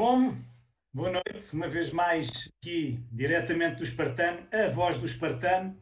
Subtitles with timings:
[0.00, 0.32] Bom,
[0.94, 5.76] boa noite, uma vez mais aqui diretamente do Espartano, a voz do Espartano,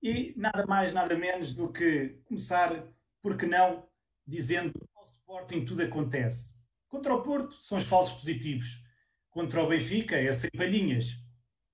[0.00, 2.86] e nada mais, nada menos do que começar,
[3.20, 3.84] por que não,
[4.24, 6.54] dizendo ao Sporting tudo acontece.
[6.86, 8.80] Contra o Porto são os falsos positivos,
[9.28, 11.20] contra o Benfica é sem palhinhas,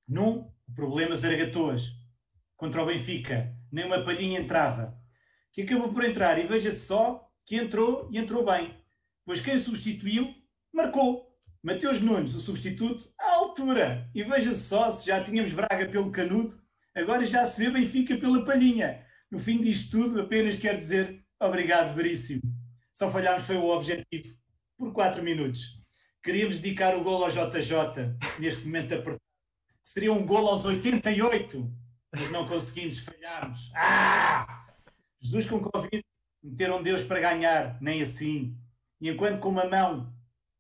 [0.08, 1.90] num, problema zaragatoas,
[2.56, 4.98] contra o Benfica, nem uma palhinha entrava,
[5.52, 8.74] que acabou por entrar e veja-se só que entrou e entrou bem,
[9.22, 10.34] pois quem o substituiu
[10.72, 11.33] marcou.
[11.64, 14.10] Mateus Nunes, o substituto, à altura.
[14.14, 16.62] E veja-se só, se já tínhamos Braga pelo canudo,
[16.94, 19.02] agora já se vê Benfica pela palhinha.
[19.30, 22.42] No fim disto tudo, apenas quero dizer obrigado, Veríssimo.
[22.92, 24.36] Só falhámos foi o objetivo,
[24.76, 25.82] por 4 minutos.
[26.22, 29.20] Queríamos dedicar o gol ao JJ, neste momento apertado.
[29.82, 31.72] Seria um gol aos 88,
[32.14, 33.72] mas não conseguimos, falharmos.
[33.74, 34.66] Ah!
[35.18, 36.04] Jesus com Covid,
[36.42, 38.54] meteram Deus para ganhar, nem assim.
[39.00, 40.14] E enquanto com uma mão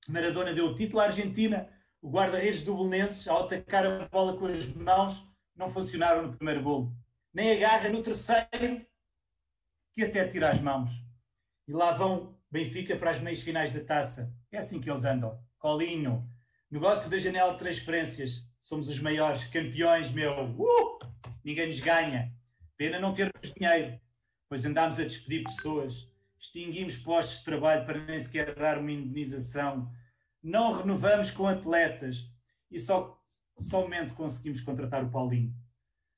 [0.08, 1.68] Maradona deu o título à Argentina.
[2.00, 6.62] O guarda-redes do Belenenses, ao atacar a bola com as mãos, não funcionaram no primeiro
[6.62, 6.92] gol.
[7.32, 8.86] Nem agarra no terceiro,
[9.94, 10.90] que até tira as mãos.
[11.66, 14.32] E lá vão Benfica para as meias finais da taça.
[14.52, 15.42] É assim que eles andam.
[15.58, 16.28] Colinho.
[16.70, 18.46] Negócio da janela de transferências.
[18.60, 20.54] Somos os maiores campeões, meu.
[20.56, 20.98] Uh!
[21.42, 22.32] Ninguém nos ganha.
[22.76, 23.98] Pena não termos dinheiro,
[24.48, 26.08] pois andámos a despedir pessoas
[26.44, 29.90] extinguimos postos de trabalho para nem sequer dar uma indenização,
[30.42, 32.30] não renovamos com atletas
[32.70, 33.18] e só
[33.58, 35.54] somente conseguimos contratar o Paulinho.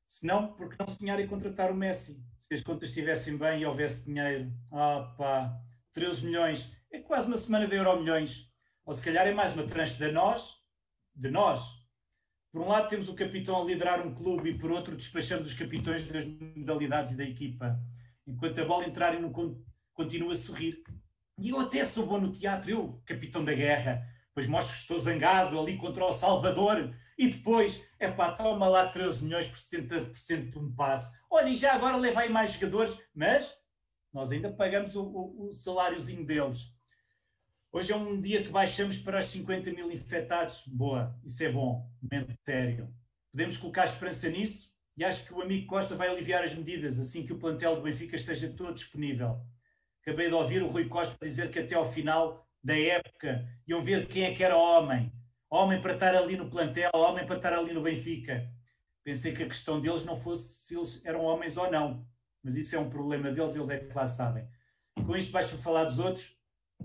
[0.08, 2.20] Se não, porque não sonhar em contratar o Messi?
[2.41, 4.52] Se as contas estivessem bem e houvesse dinheiro.
[4.72, 5.60] Ah pá,
[5.92, 6.77] 13 milhões.
[6.90, 8.50] É quase uma semana de euro milhões.
[8.84, 10.56] Ou se calhar é mais uma tranche de nós,
[11.14, 11.86] de nós.
[12.50, 15.55] Por um lado temos o capitão a liderar um clube e por outro despachamos os
[15.55, 17.78] capitões das modalidades e da equipa.
[18.27, 19.30] Enquanto a bola entrar no
[19.96, 20.84] continua a sorrir.
[21.39, 24.98] E eu até sou bom no teatro, eu, capitão da guerra, pois mostro que estou
[24.98, 30.51] zangado ali contra o Salvador e depois, é pá, toma lá 13 milhões por 70%
[30.51, 31.17] de um passe.
[31.30, 33.57] Olha, e já agora leva aí mais jogadores, mas
[34.12, 36.74] nós ainda pagamos o, o, o saláriozinho deles.
[37.73, 40.64] Hoje é um dia que baixamos para os 50 mil infectados.
[40.67, 42.95] Boa, isso é bom, momento sério.
[43.33, 47.27] Podemos colocar esperança nisso e acho que o amigo Costa vai aliviar as medidas assim
[47.27, 49.40] que o plantel do Benfica esteja todo disponível.
[50.06, 54.06] Acabei de ouvir o Rui Costa dizer que até ao final da época iam ver
[54.06, 55.12] quem é que era homem.
[55.50, 58.48] Homem para estar ali no plantel, homem para estar ali no Benfica.
[59.02, 62.06] Pensei que a questão deles não fosse se eles eram homens ou não.
[62.40, 64.48] Mas isso é um problema deles, eles é que lá sabem.
[65.05, 66.39] Com isto vais falar dos outros.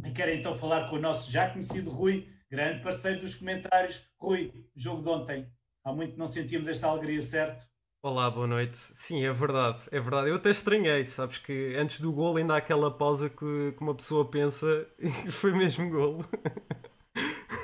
[0.03, 4.09] E quero então falar com o nosso já conhecido Rui, grande parceiro dos comentários.
[4.19, 5.53] Rui, jogo de ontem.
[5.83, 7.70] Há muito não sentíamos esta alegria, certo?
[8.03, 8.77] Olá, boa noite.
[8.95, 10.29] Sim, é verdade, é verdade.
[10.29, 13.93] Eu até estranhei, sabes que antes do gol ainda há aquela pausa que, que uma
[13.93, 16.27] pessoa pensa e foi mesmo golo.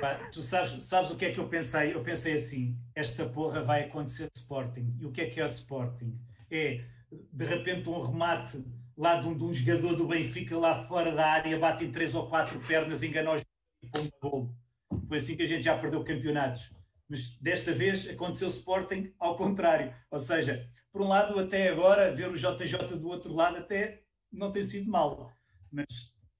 [0.00, 1.92] Pá, tu sabes, sabes o que é que eu pensei?
[1.92, 4.94] Eu pensei assim: esta porra vai acontecer Sporting.
[5.00, 6.16] E o que é que é o Sporting?
[6.48, 8.64] É de repente um remate
[8.96, 12.14] lá de um, de um jogador do Benfica lá fora da área, bate em três
[12.14, 13.42] ou quatro pernas, engana os
[13.82, 14.54] e põe um gol.
[15.08, 16.77] Foi assim que a gente já perdeu campeonatos
[17.08, 19.94] mas desta vez aconteceu Sporting ao contrário.
[20.10, 24.50] Ou seja, por um lado, até agora, ver o JJ do outro lado até não
[24.50, 25.32] tem sido mal.
[25.72, 25.86] Mas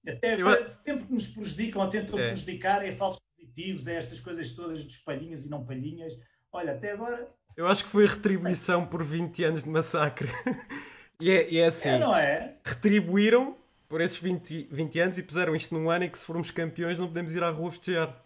[0.06, 2.28] até agora, sempre que nos prejudicam ou tentam é.
[2.28, 6.14] prejudicar, é falsos positivos, é estas coisas todas dos palhinhas e não palhinhas.
[6.52, 7.28] Olha, até agora.
[7.56, 10.28] Eu acho que foi retribuição por 20 anos de massacre.
[11.20, 11.90] e, é, e é assim.
[11.90, 12.56] É, não é?
[12.64, 13.56] Retribuíram
[13.88, 16.98] por esses 20, 20 anos e puseram isto num ano em que se formos campeões
[16.98, 18.22] não podemos ir à rua festejar.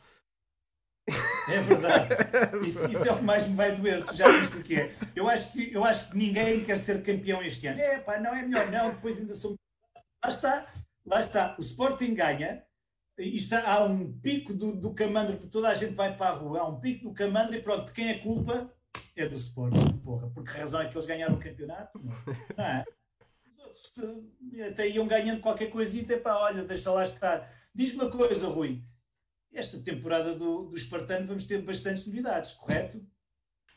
[1.49, 2.15] É verdade.
[2.65, 4.05] Isso, isso, é o que mais me vai doer.
[4.05, 4.93] Tu já viste o que é.
[5.15, 7.81] Eu acho que, eu acho que ninguém quer ser campeão este ano.
[7.81, 8.91] É, pá, não é melhor, não.
[8.91, 9.59] Depois ainda somos.
[10.23, 10.71] Lá está,
[11.05, 11.57] lá está.
[11.59, 12.63] O Sporting ganha.
[13.19, 16.61] Isto, há um pico do, do camandro, porque toda a gente vai para a rua.
[16.61, 18.73] Há um pico do camandro e pronto, quem é culpa
[19.17, 20.31] é do Sporting, porra.
[20.31, 21.99] Porque a razão é que eles ganharam o campeonato.
[21.99, 22.15] Não,
[22.57, 22.85] não é?
[23.75, 24.25] Os outros
[24.71, 26.17] até iam ganhando qualquer coisita.
[26.19, 27.53] Pá, olha, deixa lá estar.
[27.75, 28.83] Diz-me uma coisa, Rui
[29.53, 33.05] esta temporada do, do Espartano vamos ter bastantes novidades, correto?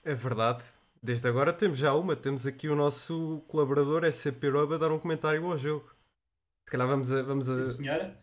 [0.04, 0.64] É verdade.
[1.02, 2.16] Desde agora temos já uma.
[2.16, 5.88] Temos aqui o nosso colaborador SCP Rob a dar um comentário ao jogo.
[6.66, 7.22] Se calhar vamos a.
[7.22, 7.64] Vamos a...
[7.64, 8.20] Sim, senhora.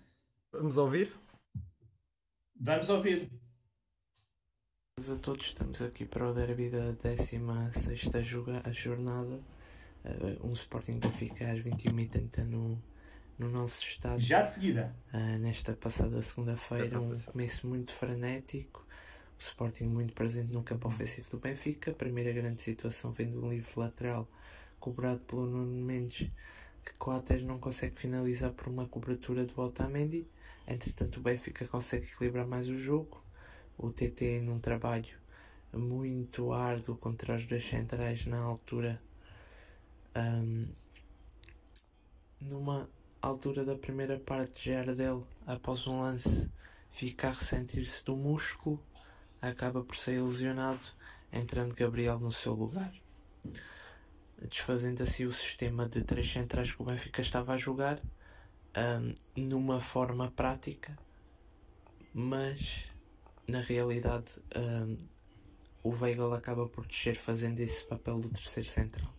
[0.53, 1.13] Vamos ouvir?
[2.57, 3.31] Vamos ouvir.
[4.99, 8.27] a todos, estamos aqui para o derby da 16
[8.73, 9.41] jornada.
[10.05, 12.83] Uh, um Sporting Benfica às 21h30 no,
[13.43, 14.21] no nosso estado.
[14.21, 14.95] Já de seguida.
[15.13, 18.87] Uh, nesta passada segunda-feira, um começo muito frenético.
[19.39, 21.91] O Sporting muito presente no campo ofensivo do Benfica.
[21.91, 24.29] A primeira grande situação vem de um livre lateral
[24.79, 26.29] cobrado pelo Nuno Mendes,
[26.85, 30.27] que Coates não consegue finalizar por uma cobertura do Otamendi.
[30.67, 33.23] Entretanto, o Benfica consegue equilibrar mais o jogo.
[33.77, 35.21] o TT num trabalho
[35.73, 39.01] muito árduo contra os dois centrais na altura.
[40.15, 40.69] Um,
[42.41, 42.89] numa
[43.23, 46.51] altura da primeira parte, Jardel, após um lance,
[46.91, 48.83] fica a ressentir-se do músculo,
[49.41, 50.81] acaba por ser lesionado,
[51.33, 52.93] entrando Gabriel no seu lugar.
[54.49, 58.01] Desfazendo assim o sistema de três centrais que o Benfica estava a jogar,
[58.77, 60.99] um, numa forma prática,
[62.13, 62.91] mas
[63.47, 64.97] na realidade um,
[65.83, 69.13] o Weigl acaba por descer fazendo esse papel do terceiro central.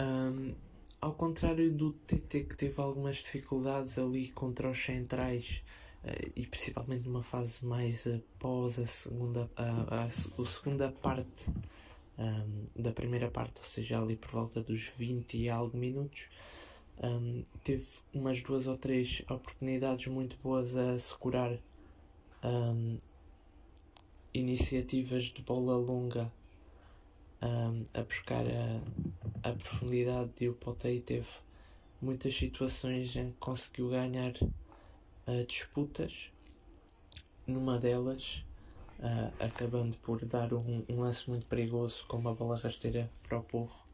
[0.00, 0.54] Um,
[1.00, 5.62] ao contrário do TT que teve algumas dificuldades ali contra os centrais
[6.04, 11.50] uh, e principalmente numa fase mais após a segunda, a, a, a segunda parte
[12.18, 16.28] um, da primeira parte, ou seja, ali por volta dos 20 e algo minutos,
[17.02, 21.56] um, teve umas duas ou três oportunidades muito boas a securar
[22.42, 22.96] um,
[24.34, 26.32] iniciativas de bola longa
[27.40, 31.28] a buscar a, a profundidade e o Potei teve
[32.00, 36.32] muitas situações em que conseguiu ganhar uh, disputas
[37.46, 38.44] numa delas
[38.98, 43.42] uh, acabando por dar um, um, lance muito perigoso com uma bola rasteira para o
[43.42, 43.86] porro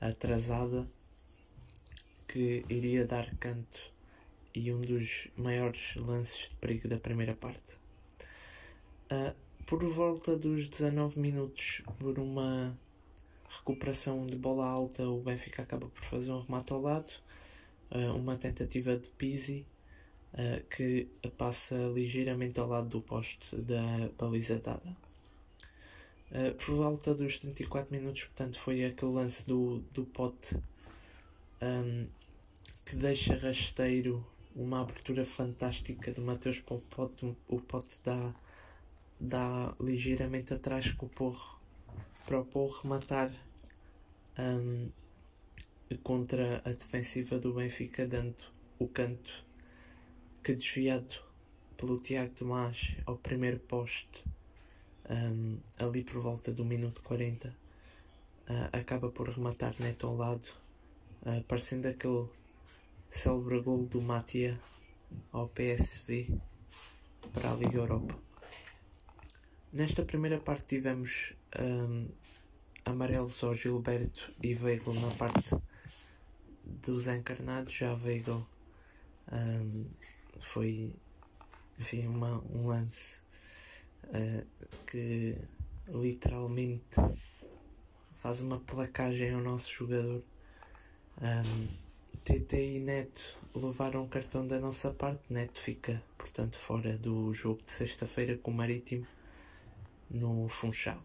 [0.00, 0.86] atrasada
[2.28, 3.92] que iria dar canto
[4.54, 7.78] e um dos maiores lances de perigo da primeira parte.
[9.10, 9.34] Uh,
[9.66, 12.78] por volta dos 19 minutos, por uma
[13.48, 17.12] recuperação de bola alta, o Benfica acaba por fazer um remate ao lado,
[17.90, 19.66] uh, uma tentativa de Pizzi
[20.34, 24.96] uh, que passa ligeiramente ao lado do poste da baliza dada.
[26.30, 30.56] Uh, por volta dos 34 minutos, portanto, foi aquele lance do, do pote
[31.62, 32.06] um,
[32.84, 34.24] que deixa rasteiro
[34.54, 37.36] uma abertura fantástica do Mateus para o pote.
[37.48, 38.34] O pote dá,
[39.20, 41.58] dá ligeiramente atrás com o porro
[42.26, 43.32] para o porro rematar
[44.38, 44.90] um,
[46.02, 48.36] contra a defensiva do Benfica, dando
[48.78, 49.44] o canto
[50.42, 51.22] que desviado
[51.76, 54.24] pelo Tiago Tomás ao primeiro poste,
[55.08, 57.52] um, ali por volta do minuto 40, uh,
[58.72, 60.46] acaba por rematar neto ao lado,
[61.22, 62.28] uh, parecendo aquele
[63.08, 64.58] célebre gol do Matia
[65.32, 66.28] ao PSV
[67.32, 68.25] para a Liga Europa.
[69.76, 72.08] Nesta primeira parte tivemos um,
[72.86, 75.54] amarelos ao Gilberto e Weigl na parte
[76.64, 78.42] dos encarnados, já Weigl
[79.30, 79.86] um,
[80.40, 80.94] foi
[81.78, 83.20] enfim, uma, um lance
[84.04, 84.46] uh,
[84.86, 85.36] que
[85.88, 86.96] literalmente
[88.14, 90.24] faz uma placagem ao nosso jogador.
[91.20, 91.68] Um,
[92.24, 95.30] TT e Neto levaram o cartão da nossa parte.
[95.30, 99.06] Neto fica, portanto, fora do jogo de sexta-feira com o Marítimo
[100.10, 101.02] no Funchal.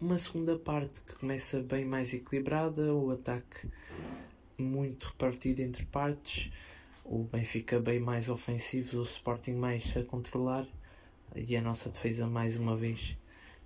[0.00, 3.70] Uma segunda parte que começa bem mais equilibrada, o ataque
[4.58, 6.52] muito repartido entre partes
[7.04, 10.66] o Benfica bem mais ofensivo, o Sporting mais a controlar
[11.36, 13.18] e a nossa defesa mais uma vez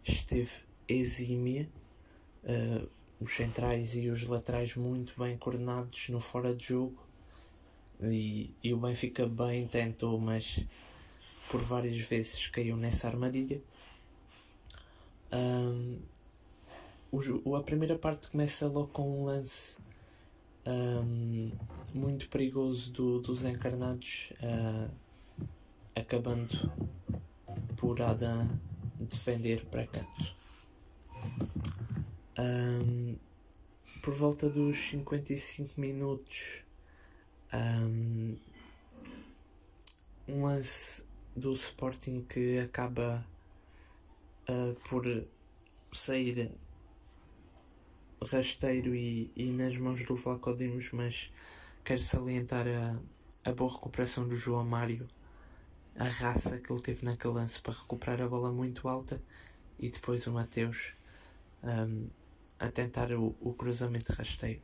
[0.03, 0.51] esteve
[0.89, 1.69] exímia.
[2.43, 2.89] Uh,
[3.21, 6.97] os centrais e os laterais muito bem coordenados no fora de jogo
[8.01, 10.65] e, e o Benfica bem tentou, mas
[11.51, 13.61] por várias vezes caiu nessa armadilha.
[15.33, 15.99] Um,
[17.11, 19.79] o, a primeira parte começa logo com um lance
[20.67, 21.51] um,
[21.95, 24.93] muito perigoso do, dos encarnados, uh,
[25.95, 26.71] acabando
[27.77, 28.49] por Adam
[28.99, 30.37] defender para canto.
[32.39, 33.17] Um,
[34.03, 36.65] por volta dos 55 minutos,
[37.53, 38.37] um,
[40.29, 41.08] um lance
[41.39, 43.27] do Sporting que acaba
[44.49, 45.05] uh, por
[45.93, 46.53] sair
[48.25, 51.33] rasteiro e, e nas mãos do Vlaco Dimos, mas
[51.85, 52.99] quero salientar a,
[53.49, 55.09] a boa recuperação do João Mário,
[55.97, 59.23] a raça que ele teve naquele lance para recuperar a bola muito alta
[59.79, 60.95] e depois o Mateus
[61.63, 62.09] um,
[62.59, 64.61] a tentar o, o cruzamento rasteiro.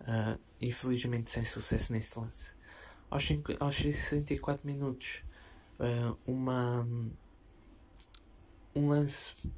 [0.00, 2.54] Uh, infelizmente sem sucesso nesse lance.
[3.10, 5.22] Aos, 5, aos 64 minutos,
[5.78, 6.86] uh, uma,
[8.74, 9.52] um lance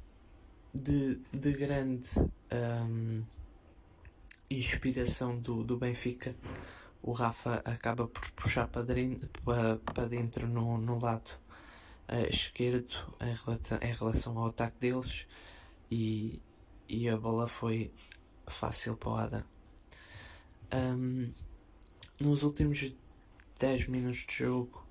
[0.73, 2.07] de, de grande
[2.51, 3.23] um,
[4.49, 6.35] inspiração do, do Benfica,
[7.01, 11.31] o Rafa acaba por puxar para dentro, para, para dentro no, no lado
[12.09, 15.27] uh, esquerdo em, em relação ao ataque deles
[15.89, 16.41] e,
[16.87, 17.91] e a bola foi
[18.45, 19.43] fácil para o Adam.
[20.73, 21.31] Um,
[22.19, 22.93] nos últimos
[23.57, 24.85] 10 minutos de jogo,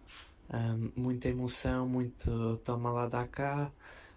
[0.48, 3.72] Um, muita emoção, muito toma lá da cá.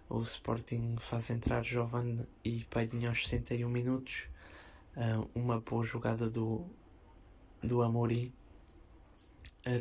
[0.08, 4.28] O Sporting faz entrar Jovan e Palhinha aos 61 minutos.
[4.96, 6.64] Um, uma boa jogada do,
[7.60, 8.32] do Amorim.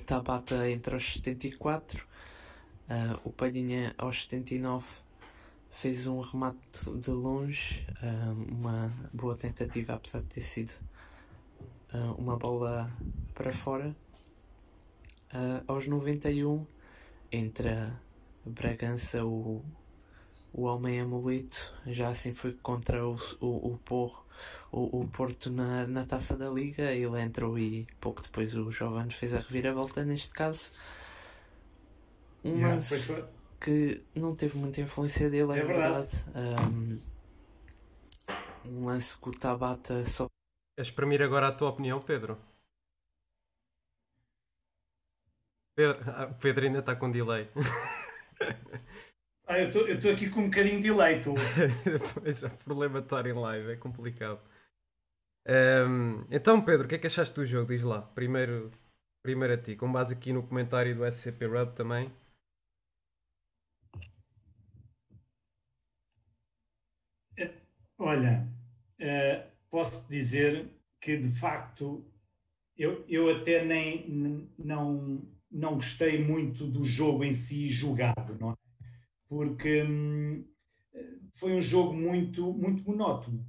[0.07, 2.07] Tabata entra aos 74.
[2.89, 4.87] Uh, o Palhinha aos 79
[5.69, 10.71] fez um remate de longe, uh, uma boa tentativa, apesar de ter sido
[11.93, 12.91] uh, uma bola
[13.35, 13.95] para fora.
[15.33, 16.65] Uh, aos 91
[17.31, 18.01] entra
[18.45, 19.63] Bragança, o,
[20.51, 24.25] o homem amuleto, já assim foi contra o, o, o, Porro,
[24.71, 26.91] o, o Porto na, na taça da Liga.
[26.91, 30.03] Ele entrou e pouco depois o Giovanni fez a reviravolta.
[30.03, 30.71] Neste caso,
[32.43, 33.23] um yeah, lance
[33.59, 36.15] que não teve muita influência dele, é, é verdade.
[36.33, 36.99] verdade.
[38.65, 40.27] Um, um lance que o Tabata só.
[40.75, 42.37] Queres exprimir agora a tua opinião, Pedro?
[45.79, 47.49] Pedro, ah, o Pedro ainda está com delay.
[49.51, 51.33] Ah, eu estou aqui com um bocadinho de delay, tu.
[52.13, 54.39] pois é, problema de estar em live, é complicado.
[55.47, 57.69] Um, então, Pedro, o que é que achaste do jogo?
[57.69, 58.69] Diz lá, primeiro,
[59.23, 62.11] primeiro a ti, com base aqui no comentário do SCP Rub também.
[67.97, 68.47] Olha,
[68.99, 70.69] uh, posso dizer
[71.01, 72.05] que de facto
[72.77, 78.55] eu, eu até nem não, não gostei muito do jogo em si jogado, não é?
[79.27, 80.45] Porque hum,
[81.33, 83.45] foi um jogo muito, muito monótono.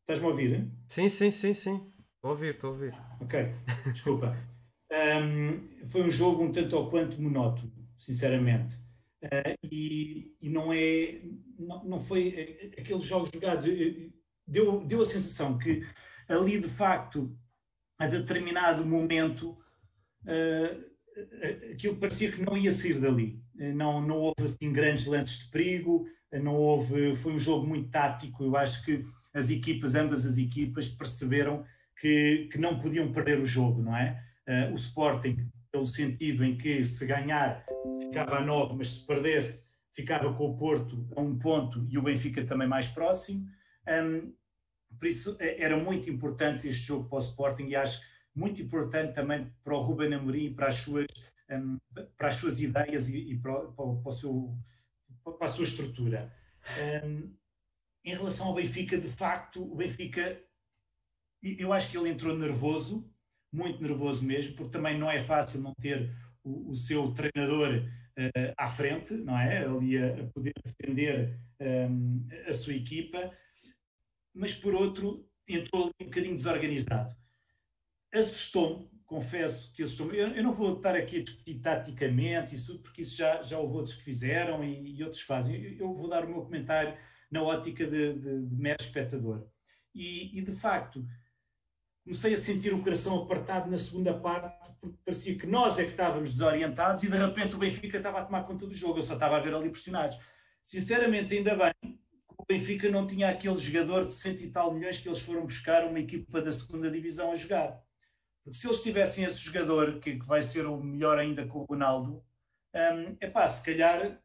[0.00, 0.54] Estás-me a ouvir?
[0.54, 0.72] Hein?
[0.88, 1.92] Sim, sim, sim, sim.
[2.16, 2.94] Estou a ouvir, estou a ouvir.
[3.20, 3.54] Ok,
[3.92, 4.36] desculpa.
[4.90, 8.76] um, foi um jogo um tanto ou quanto monótono, sinceramente.
[9.22, 11.20] Uh, e, e, não é
[11.58, 13.66] não, não foi aqueles jogos jogados
[14.46, 15.86] deu, deu a sensação que
[16.26, 17.30] ali de facto
[17.98, 19.58] a determinado momento
[20.24, 23.42] uh, aquilo parecia que não ia sair dali.
[23.54, 26.06] Não, não houve assim grandes lances de perigo
[26.38, 28.44] não houve foi um jogo muito tático.
[28.44, 31.64] Eu acho que as equipas ambas as equipas perceberam
[32.00, 34.22] que, que não podiam perder o jogo não é?
[34.48, 37.64] Uh, o Sporting pelo sentido em que se ganhar
[38.00, 42.02] ficava a 9, mas se perdesse ficava com o Porto a um ponto e o
[42.02, 43.46] Benfica também mais próximo.
[43.88, 44.32] Um,
[44.98, 48.00] por isso era muito importante este jogo para o Sporting e acho
[48.34, 51.06] muito importante também para o Ruben Amorim para as suas,
[51.50, 51.78] um,
[52.16, 54.56] para as suas ideias e, e para, para, o seu,
[55.24, 56.32] para a sua estrutura.
[57.04, 57.34] Um,
[58.04, 60.40] em relação ao Benfica, de facto, o Benfica,
[61.42, 63.12] eu acho que ele entrou nervoso,
[63.52, 67.84] muito nervoso mesmo, porque também não é fácil não ter o, o seu treinador
[68.18, 69.64] uh, à frente, não é?
[69.66, 73.30] Ali a, a poder defender um, a sua equipa,
[74.34, 77.19] mas por outro, entrou ali um bocadinho desorganizado.
[78.12, 80.16] Assustou-me, confesso que assustou-me.
[80.18, 83.74] Eu, eu, não vou estar aqui a discutir taticamente isso, porque isso já, já houve
[83.74, 85.62] outros que fizeram e, e outros fazem.
[85.62, 86.96] Eu, eu, vou dar o meu comentário
[87.30, 89.46] na ótica de, de, de mero espectador.
[89.94, 91.04] E, e de facto,
[92.04, 95.90] comecei a sentir o coração apertado na segunda parte, porque parecia que nós é que
[95.90, 99.14] estávamos desorientados e de repente o Benfica estava a tomar conta do jogo, eu só
[99.14, 100.18] estava a ver ali pressionados.
[100.62, 102.00] Sinceramente, ainda bem
[102.36, 105.84] o Benfica não tinha aquele jogador de cento e tal milhões que eles foram buscar
[105.84, 107.80] uma equipa da segunda divisão a jogar.
[108.50, 111.64] Porque se eles tivessem esse jogador, que, que vai ser o melhor ainda com o
[111.64, 112.20] Ronaldo,
[112.74, 114.20] um, epá, se calhar,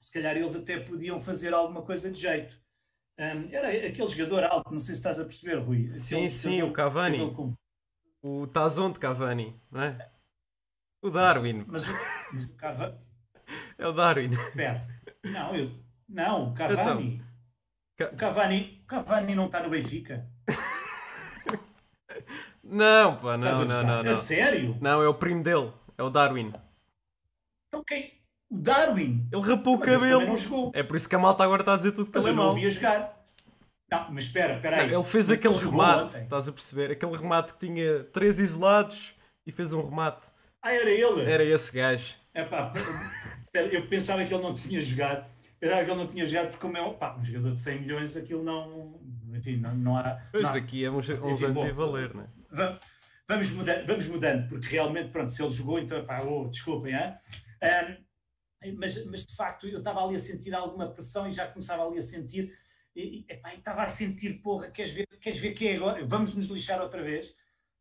[0.00, 2.58] se calhar eles até podiam fazer alguma coisa de jeito.
[3.18, 5.98] Um, era aquele jogador alto, não sei se estás a perceber, Rui.
[5.98, 7.18] Sim, sim, o Cavani.
[8.22, 10.10] O Tazon de Cavani, não é?
[11.02, 11.64] O Darwin.
[11.66, 11.84] Mas,
[12.32, 12.98] mas o Cavani.
[13.78, 14.32] É o Darwin.
[14.32, 14.88] Espera.
[15.22, 15.70] Não, eu...
[16.08, 17.22] não, o Cavani.
[17.94, 20.26] Então, o Cavani, o Cavani não está no Benfica.
[22.68, 24.10] Não, pá, não, não, não, não.
[24.10, 24.76] É sério?
[24.80, 26.52] Não, é o primo dele, é o Darwin.
[27.68, 28.12] Então quem?
[28.50, 29.28] O Darwin.
[29.32, 30.72] Ele rapou o cabelo.
[30.74, 32.54] É por isso que a malta agora está a dizer tudo que ele é mau.
[32.54, 33.16] não jogar.
[33.90, 34.90] Não, mas espera, espera aí.
[34.90, 36.90] Não, ele fez mas aquele remate, estás a perceber?
[36.90, 39.14] Aquele remate que tinha três isolados
[39.46, 40.28] e fez um remate.
[40.60, 41.30] Ah, era ele?
[41.30, 42.14] Era esse gajo.
[42.34, 42.72] É pá,
[43.54, 45.24] eu pensava que ele não tinha jogado.
[45.60, 48.16] Pensava que ele não tinha jogado porque como é um, um jogador de 100 milhões,
[48.16, 49.00] aquilo não...
[49.32, 50.20] Enfim, não, não há...
[50.32, 52.26] Pois não, daqui a uns, uns enfim, anos bom, ia valer, não é?
[53.28, 57.16] Vamos mudando, vamos mudando, porque realmente, pronto, se ele jogou, então, pá, oh, desculpem, hein?
[57.62, 58.06] Um,
[58.78, 61.98] mas, mas de facto eu estava ali a sentir alguma pressão e já começava ali
[61.98, 62.56] a sentir,
[62.94, 66.06] e, e, estava a sentir, porra, queres ver, queres ver quem é agora?
[66.06, 67.34] Vamos nos lixar outra vez?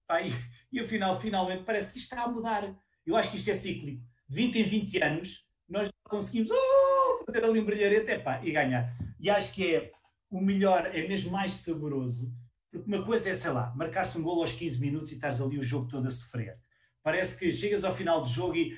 [0.04, 0.32] Epá, e,
[0.72, 2.76] e afinal, finalmente, parece que isto está a mudar.
[3.06, 4.04] Eu acho que isto é cíclico.
[4.28, 8.92] De 20 em 20 anos, nós conseguimos oh, fazer ali um brilharete epá, e ganhar.
[9.20, 9.92] E acho que é
[10.30, 12.34] o melhor, é mesmo mais saboroso,
[12.76, 15.58] porque uma coisa é, sei lá, marcar-se um gol aos 15 minutos e estás ali
[15.58, 16.60] o jogo todo a sofrer
[17.02, 18.78] Parece que chegas ao final do jogo e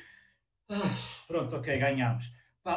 [0.69, 0.89] ah,
[1.27, 2.25] pronto, ok, ganhámos.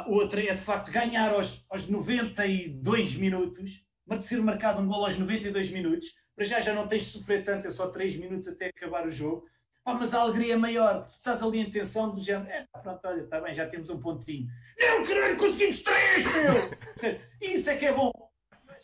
[0.06, 3.84] Outra é de facto ganhar aos, aos 92 minutos,
[4.20, 7.66] ser marcado um gol aos 92 minutos, para já já não tens de sofrer tanto,
[7.66, 9.44] é só 3 minutos até acabar o jogo.
[9.82, 12.66] Pá, mas a alegria é maior, porque tu estás ali em tensão do género, é,
[12.80, 14.46] pronto, olha, está bem, já temos um pontinho.
[14.78, 17.18] Não, caralho, conseguimos três, meu!
[17.54, 18.12] Isso é que é bom.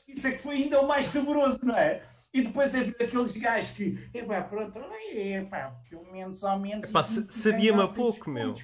[0.09, 2.03] Isso é que foi ainda o mais saboroso, não é?
[2.37, 6.61] E depois é ver aqueles gajos que, é pá, pronto, é pá, pelo menos ao
[6.61, 6.91] menos.
[6.91, 8.55] Epá, sabia-me a pouco, meu.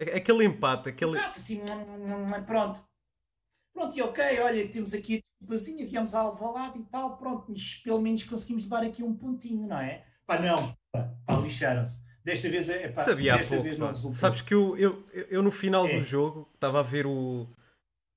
[0.00, 1.18] Aquele empate, aquele.
[1.18, 1.60] Assim,
[2.46, 2.82] pronto.
[3.74, 7.74] Pronto, e ok, olha, temos aqui a desculpazinha, viemos ao Alvalade e tal, pronto, mas
[7.74, 10.06] pelo menos conseguimos levar aqui um pontinho, não é?
[10.26, 10.56] Pá, não,
[10.90, 12.02] pá, pá lixaram-se.
[12.24, 14.14] Desta vez, é, pá, Sabia desta pouco, vez não resultou.
[14.14, 15.98] Sabes que eu, eu, eu no final é.
[15.98, 17.46] do jogo estava a ver o.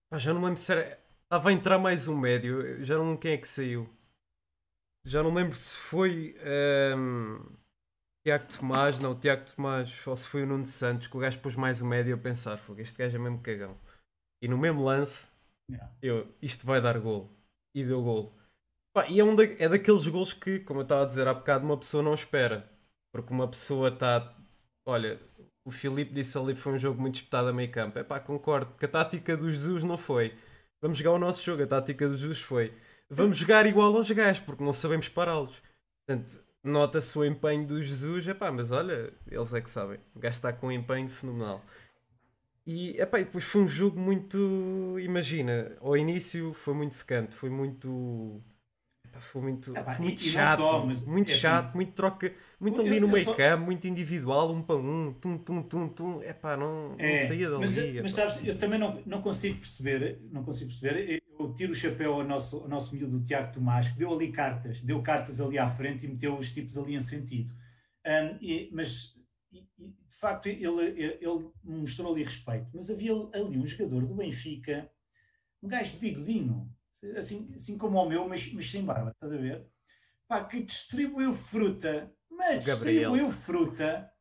[0.09, 0.97] Pá, já não lembro se era.
[1.23, 3.89] Estava a entrar mais um médio, já não lembro quem é que saiu.
[5.05, 6.35] Já não lembro se foi.
[6.95, 7.61] Um
[8.23, 11.55] Tiago Tomás, não, Tiago Tomás, ou se foi o Nuno Santos, que o gajo pôs
[11.55, 13.75] mais o médio a pensar, fogo, este gajo é mesmo cagão.
[14.41, 15.31] E no mesmo lance,
[15.69, 15.91] yeah.
[16.01, 17.29] eu, isto vai dar gol.
[17.75, 18.31] E deu gol.
[18.93, 21.33] Pá, e é, um da, é daqueles gols que, como eu estava a dizer há
[21.33, 22.69] bocado, uma pessoa não espera.
[23.11, 24.35] Porque uma pessoa está.
[24.85, 25.19] Olha,
[25.65, 27.97] o Filipe disse ali foi um jogo muito disputado a meio campo.
[27.97, 30.37] É pá, concordo, que a tática do Jesus não foi.
[30.81, 32.73] Vamos jogar o nosso jogo, a tática do Jesus foi.
[33.13, 35.61] Vamos jogar igual aos gajos, porque não sabemos pará-los.
[36.05, 39.99] Portanto, nota-se o empenho do Jesus, epá, mas olha, eles é que sabem.
[40.15, 41.61] O gajo está com um empenho fenomenal.
[42.65, 44.97] E epá, depois foi um jogo muito.
[44.99, 48.41] Imagina, ao início foi muito secante, foi muito.
[49.19, 52.33] Foi muito, epá, foi muito e, chato, e só, muito é chato, assim, muito troca,
[52.59, 53.33] muito ali no meio só...
[53.33, 57.49] campo, muito individual, um para um, tum, tum, tum, tum, epá, não, é, não saía
[57.49, 57.59] dali.
[57.59, 61.75] Mas, mas sabes, eu também não, não consigo perceber, não consigo perceber, eu tiro o
[61.75, 65.41] chapéu ao nosso, ao nosso miúdo do Tiago Tomás, que deu ali cartas, deu cartas
[65.41, 67.53] ali à frente e meteu os tipos ali em sentido.
[68.05, 69.19] Um, e, mas,
[69.51, 70.61] e, de facto, ele,
[71.19, 72.67] ele mostrou ali respeito.
[72.73, 74.89] Mas havia ali um jogador do Benfica,
[75.61, 76.69] um gajo de bigodinho,
[77.17, 79.67] assim, assim como o meu, mas, mas sem barba, estás a ver?
[80.27, 84.11] Pá, que distribuiu fruta, mas distribuiu fruta.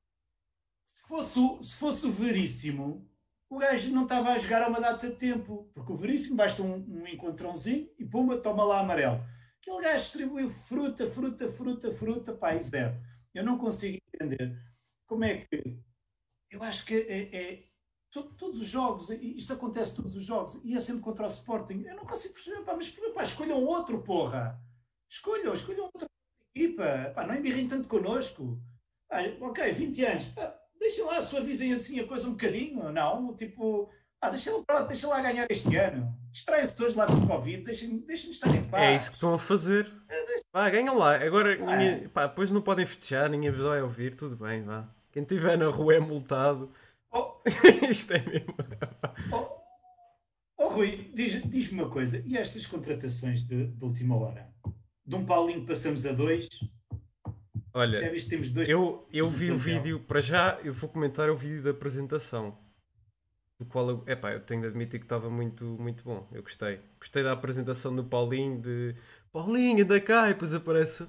[0.86, 3.08] Se fosse, o, se fosse o Veríssimo,
[3.48, 6.62] o gajo não estava a jogar há uma data de tempo, porque o Veríssimo basta
[6.62, 9.20] um, um encontrãozinho e pumba, toma lá amarelo.
[9.60, 13.00] Aquele gajo distribuiu fruta, fruta, fruta, fruta, pá, e zero.
[13.34, 14.56] Eu não consigo entender
[15.06, 15.78] como é que.
[16.50, 17.69] Eu acho que é, é
[18.10, 21.84] todos os jogos, isto acontece todos os jogos, e é sempre contra o Sporting.
[21.86, 24.60] Eu não consigo perceber, pá, mas pá, escolham outro, porra.
[25.08, 26.08] Escolham, escolham outra
[26.54, 27.12] equipa.
[27.14, 28.60] Pá, não embirrem tanto connosco.
[29.08, 30.24] Pá, ok, 20 anos.
[30.26, 33.36] Pá, deixa lá, suavizem assim a coisa um bocadinho, não?
[33.36, 33.88] Tipo,
[34.20, 36.14] ah, deixa, lá, deixa lá ganhar este ano.
[36.30, 38.82] Distraem-se todos lá com o Covid, deixem-nos deixem estar em paz.
[38.82, 39.90] É isso que estão a fazer.
[40.08, 41.16] É, Vá, ganham lá.
[41.16, 44.88] Agora, ah, ninguém, pá, depois não podem festejar, ninguém vos vai ouvir, tudo bem, vá.
[45.12, 46.70] Quem estiver na rua é multado.
[47.12, 47.40] Oh.
[47.90, 48.54] Isto é mesmo.
[49.32, 49.48] Oh,
[50.58, 52.22] oh Rui, diz-me diz uma coisa.
[52.26, 54.52] E estas contratações de, de última hora?
[55.06, 56.48] De um Paulinho passamos a dois,
[57.72, 58.12] Olha,
[58.66, 62.58] eu, eu vi o vídeo, para já, eu vou comentar o vídeo da apresentação.
[63.60, 66.26] Do qual eu, epá, eu tenho de admitir que estava muito, muito bom.
[66.32, 66.80] Eu gostei.
[66.98, 68.96] Gostei da apresentação do Paulinho, de
[69.32, 71.06] Paulinho, anda cá, e depois aparece.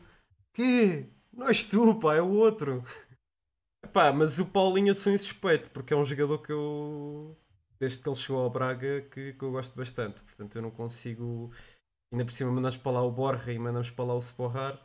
[0.54, 1.06] Que?
[1.34, 2.84] Não és tu, pá, é o outro.
[3.92, 7.38] Epá, mas o Paulinho eu sou insuspeito, porque é um jogador que eu.
[7.78, 10.22] Desde que ele chegou ao Braga, que, que eu gosto bastante.
[10.24, 11.52] Portanto, eu não consigo.
[12.12, 14.80] Ainda por cima mandamos para lá o Borja e mandamos para lá o Sporrar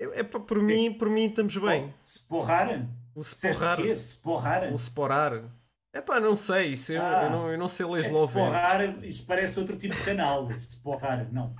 [0.00, 1.92] é, é por mim, por mim estamos bem.
[2.04, 2.88] Se porrar?
[3.14, 3.96] O seporrar.
[3.96, 4.72] Se porrar?
[4.72, 5.44] O seporar.
[5.92, 8.46] É pá, não sei, isso eu, ah, eu, não, eu não sei ler é esloveno.
[8.46, 10.48] Seporrar, isso parece outro tipo de canal.
[10.52, 11.54] Seporrar, não.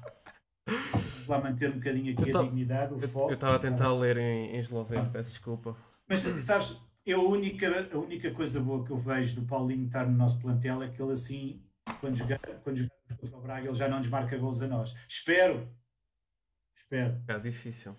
[1.28, 3.30] Vou manter um bocadinho aqui a dignidade, o foco.
[3.30, 5.76] Eu estava a tentar ler em, em esloveno, peço desculpa.
[6.08, 10.06] Mas sabes, eu, a, única, a única coisa boa que eu vejo do Paulinho estar
[10.06, 11.62] no nosso plantel é que ele assim,
[12.00, 14.94] quando jogar, quando jogar contra o Braga, ele já não desmarca gols a nós.
[15.06, 15.68] Espero,
[16.88, 17.22] Espero.
[17.28, 17.94] É difícil.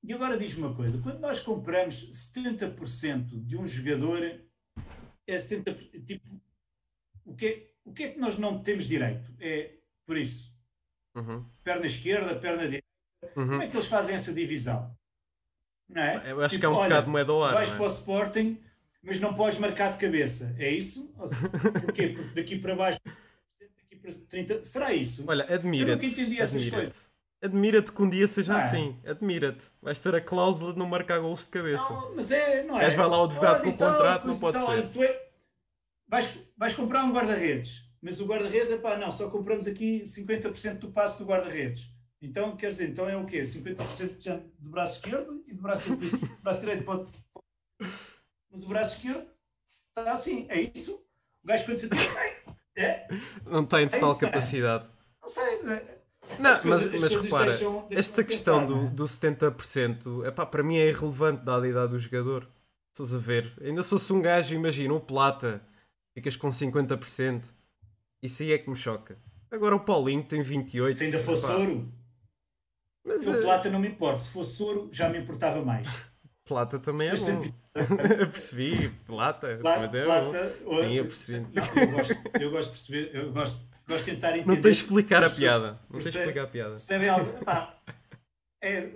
[0.00, 4.22] E agora diz-me uma coisa: quando nós compramos 70% de um jogador,
[5.26, 6.06] é 70%.
[6.06, 6.40] Tipo,
[7.24, 9.34] o que, é, o que é que nós não temos direito?
[9.40, 9.74] É
[10.06, 10.53] por isso.
[11.14, 11.44] Uhum.
[11.62, 12.86] Perna esquerda, perna direita.
[13.36, 13.46] Uhum.
[13.46, 14.94] Como é que eles fazem essa divisão?
[15.88, 16.32] Não é?
[16.32, 17.54] Eu acho tipo, que é um olha, bocado moeda ao ar.
[17.54, 17.76] Vais é?
[17.76, 18.62] para o Sporting,
[19.02, 20.54] mas não podes marcar de cabeça.
[20.58, 21.12] É isso?
[21.84, 22.08] Porquê?
[22.16, 22.98] Porque daqui para baixo
[24.28, 24.64] 30.
[24.64, 25.24] Será isso?
[25.26, 25.90] Olha, admira-te.
[25.90, 27.08] Eu nunca entendi essas coisas.
[27.42, 28.58] Admira-te que um dia seja ah.
[28.58, 28.98] assim.
[29.06, 29.66] Admira-te.
[29.82, 31.92] Vais ter a cláusula de não marcar gols de cabeça.
[31.92, 32.88] Não, mas é, não é?
[32.90, 34.88] vai lá o advogado com o contrato, não pode ser.
[34.88, 35.28] Tu é...
[36.08, 40.78] vais, vais comprar um guarda-redes, mas o guarda-redes é pá, não, só compramos aqui 50%
[40.78, 41.90] do passo do guarda-redes.
[42.20, 43.40] Então, quer dizer, então é o quê?
[43.40, 47.10] 50% do braço esquerdo e do braço, do braço direito pode.
[48.50, 49.26] Mas o braço esquerdo
[49.88, 50.96] está assim, é isso?
[51.42, 51.88] O gajo quando se
[52.76, 53.08] é?
[53.46, 54.86] Não tem total é capacidade.
[55.22, 55.54] Não sei.
[55.70, 55.98] É,
[56.38, 58.90] não, mas, mas repara, deixam, deixam esta questão pensar, do, é?
[58.90, 62.50] do 70% epá, para mim é irrelevante dada a idade do jogador.
[62.92, 63.50] Estás a ver?
[63.62, 65.66] Ainda se fosse um gajo, imagina, o Plata,
[66.14, 67.54] ficas com 50%.
[68.24, 69.18] Isso aí é que me choca.
[69.50, 70.94] Agora o Paulinho tem 28%.
[70.94, 71.92] Se ainda fosse ouro.
[73.06, 73.42] Mas, o uh...
[73.42, 74.18] Plata não me importa.
[74.20, 75.86] Se fosse ouro, já me importava mais.
[76.48, 77.44] Plata também é bom.
[78.18, 79.58] eu percebi, plata.
[79.60, 81.40] Plata, é plata Sim, eu percebi.
[81.40, 84.46] Não, eu, gosto, eu gosto de perceber, eu gosto, gosto de tentar entender.
[84.46, 85.80] Não tens de explicar a piada.
[85.88, 86.70] Não tens de explicar a piada.
[86.72, 87.44] Percebem algo?
[87.44, 87.78] Pá,
[88.62, 88.90] é,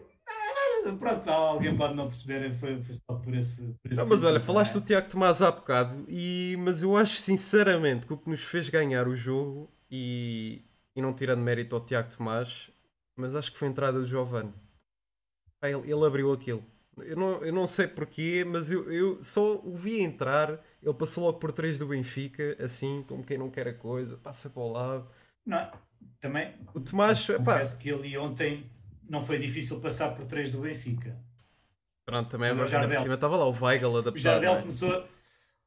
[0.97, 3.75] pronto, alguém pode não perceber, foi, foi só por esse.
[3.83, 4.81] Por esse não, mas olha, falaste é?
[4.81, 8.69] do Tiago Tomás há bocado, e, mas eu acho sinceramente que o que nos fez
[8.69, 10.63] ganhar o jogo, e,
[10.95, 12.71] e não tirando mérito ao Tiago Tomás,
[13.17, 14.53] mas acho que foi a entrada do Giovanni.
[15.63, 16.65] Ele, ele abriu aquilo.
[16.99, 20.61] Eu não, eu não sei porquê, mas eu, eu só o vi entrar.
[20.83, 24.51] Ele passou logo por três do Benfica, assim, como quem não quer a coisa, passa
[24.51, 25.09] para o lado.
[25.45, 25.71] Não,
[26.21, 26.55] também.
[26.75, 27.27] O Tomás.
[27.27, 28.69] Confesso que ele ontem
[29.09, 31.19] não foi difícil passar por três do Benfica.
[32.05, 32.89] Pronto, também é Jardel.
[32.97, 34.17] por cima estava lá o Weigl adaptado.
[34.17, 34.61] O Jardel é?
[34.61, 35.09] começou.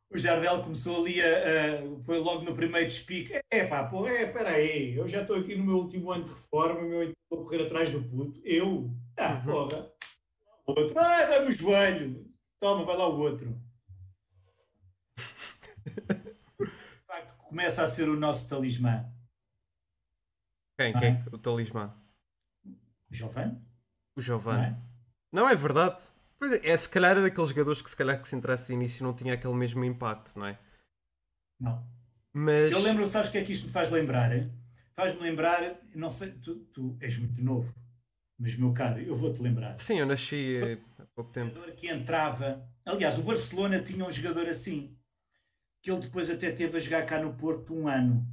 [0.10, 3.40] O Jardel começou ali a, a, Foi logo no primeiro despique.
[3.50, 6.82] É pá, pô, é, peraí, eu já estou aqui no meu último ano de reforma,
[6.82, 8.42] meu vou correr atrás do puto.
[8.44, 8.94] Eu?
[9.18, 9.68] Ah, uhum.
[9.68, 9.92] porra
[10.66, 10.98] outro.
[10.98, 12.26] Ah, dá no joelho.
[12.60, 13.62] Toma, vai lá o outro.
[16.60, 19.06] De facto, começa a ser o nosso talismã.
[20.78, 20.94] Quem?
[20.94, 21.10] Quem?
[21.10, 21.26] É?
[21.32, 22.01] O talismã?
[23.12, 23.62] O Giovanni.
[24.16, 24.76] O Giovanni.
[25.32, 25.44] Não é?
[25.44, 26.02] não é verdade.
[26.40, 28.74] Pois é, é, se calhar é daqueles jogadores que se calhar que se entrasse de
[28.74, 30.58] início não tinha aquele mesmo impacto, não é?
[31.60, 31.86] Não.
[32.34, 32.72] Mas...
[32.72, 34.32] Eu lembro, sabes o que é que isto me faz lembrar?
[34.96, 37.74] Faz-me lembrar, não sei, tu, tu és muito novo,
[38.42, 39.80] mas, meu caro, eu vou-te lembrar.
[39.80, 40.60] Sim, eu nasci
[40.98, 41.54] há pouco tempo.
[41.54, 42.68] jogador que entrava.
[42.84, 44.98] Aliás, o Barcelona tinha um jogador assim,
[45.82, 48.26] que ele depois até teve a jogar cá no Porto um ano.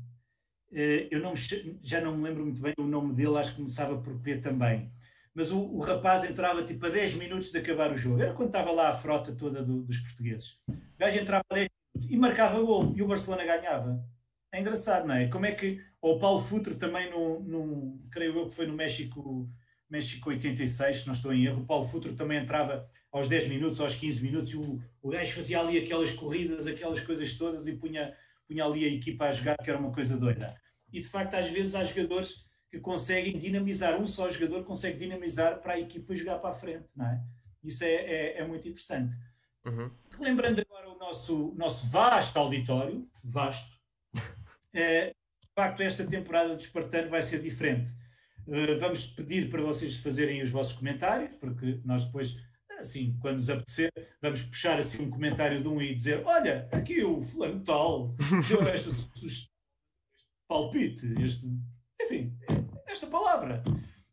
[0.72, 1.34] Eh, eu não
[1.82, 4.92] já não me lembro muito bem o nome dele, acho que começava por P também.
[5.34, 8.20] Mas o, o rapaz entrava tipo a 10 minutos de acabar o jogo.
[8.20, 10.60] Era quando estava lá a frota toda do, dos portugueses.
[10.68, 14.04] O gajo entrava a 10 minutos e marcava gol e o Barcelona ganhava.
[14.52, 15.28] É engraçado, não é?
[15.28, 15.80] Como é que.
[16.00, 19.50] Ou o Paulo Futre também, no, no, creio eu que foi no México
[19.88, 23.80] México 86, se não estou em erro, o Paulo Futuro também entrava aos 10 minutos,
[23.80, 27.72] aos 15 minutos, e o, o gajo fazia ali aquelas corridas, aquelas coisas todas e
[27.72, 28.14] punha,
[28.48, 30.58] punha ali a equipa a jogar, que era uma coisa doida.
[30.92, 35.60] E de facto, às vezes há jogadores que conseguem dinamizar, um só jogador consegue dinamizar
[35.60, 37.22] para a equipa jogar para a frente, não é?
[37.62, 39.14] Isso é, é, é muito interessante.
[39.64, 39.90] Uhum.
[40.18, 43.76] Lembrando agora o nosso, nosso vasto auditório, vasto,
[44.72, 45.08] é,
[45.40, 47.90] de facto, esta temporada do Espartano vai ser diferente.
[48.50, 52.36] Eh, vamos pedir para vocês fazerem os vossos comentários, porque nós depois,
[52.78, 57.02] assim, quando nos apetecer, vamos puxar assim um comentário de um e dizer: Olha, aqui
[57.02, 58.14] o fulano tal
[58.48, 59.52] deu esta sugestão,
[60.48, 61.46] palpite, este,
[62.00, 62.36] enfim,
[62.86, 63.62] esta palavra.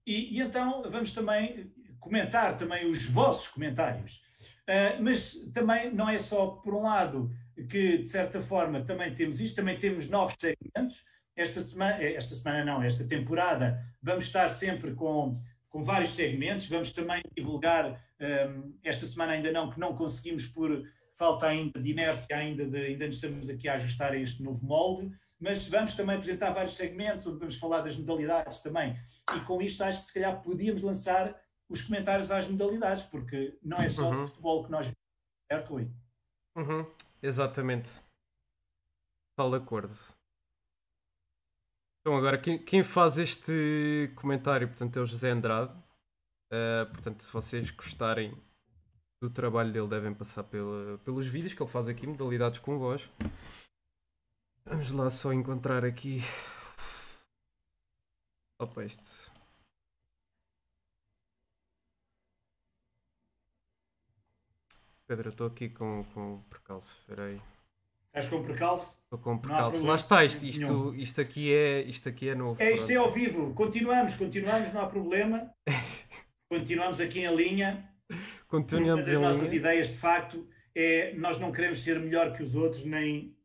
[0.06, 4.24] E, e, então vamos também comentar também os vossos comentários.
[4.68, 7.32] Uh, mas também não é só por um lado
[7.70, 11.04] que, de certa forma, também temos isto, também temos novos segmentos
[11.36, 15.34] esta semana, eh, esta semana não, esta temporada, vamos estar sempre com,
[15.70, 20.84] com vários segmentos, vamos também divulgar, um, esta semana ainda não, que não conseguimos por
[21.18, 24.66] falta ainda de inércia, ainda, de, ainda nos estamos aqui a ajustar a este novo
[24.66, 28.98] molde, mas vamos também apresentar vários segmentos, onde vamos falar das modalidades também,
[29.36, 33.78] e com isto acho que se calhar podíamos lançar os comentários às modalidades, porque não
[33.78, 34.14] é só uhum.
[34.14, 34.92] de futebol que nós
[35.52, 35.90] certo, Rui?
[36.56, 36.86] Uhum.
[37.22, 38.02] Exatamente.
[39.38, 39.96] De acordo.
[42.02, 45.74] Então, agora, quem, quem faz este comentário, portanto, é o José Andrade.
[46.56, 48.34] Uh, portanto, se vocês gostarem
[49.22, 53.10] do trabalho dele, devem passar pela, pelos vídeos que ele faz aqui, modalidades com voz.
[54.64, 56.22] Vamos lá só encontrar aqui.
[58.58, 59.04] Opa, isto.
[65.08, 67.42] Pedro, eu estou aqui com, com percalço, espera aí.
[68.08, 69.00] Estás com percalço?
[69.04, 69.86] Estou com percalço.
[69.86, 72.64] Lá está, isto, isto, isto, aqui é, isto aqui é novo.
[72.64, 73.54] É, isto é ao vivo.
[73.54, 75.54] Continuamos, continuamos, não há problema.
[76.50, 77.90] continuamos aqui em linha.
[78.48, 79.60] Continuamos Uma das nossas linha.
[79.60, 83.36] ideias, de facto, é nós não queremos ser melhor que os outros, nem,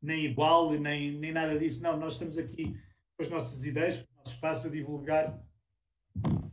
[0.00, 1.82] nem igual, nem, nem nada disso.
[1.82, 2.76] Não, nós estamos aqui
[3.16, 5.40] com as nossas ideias, com o nosso espaço a divulgar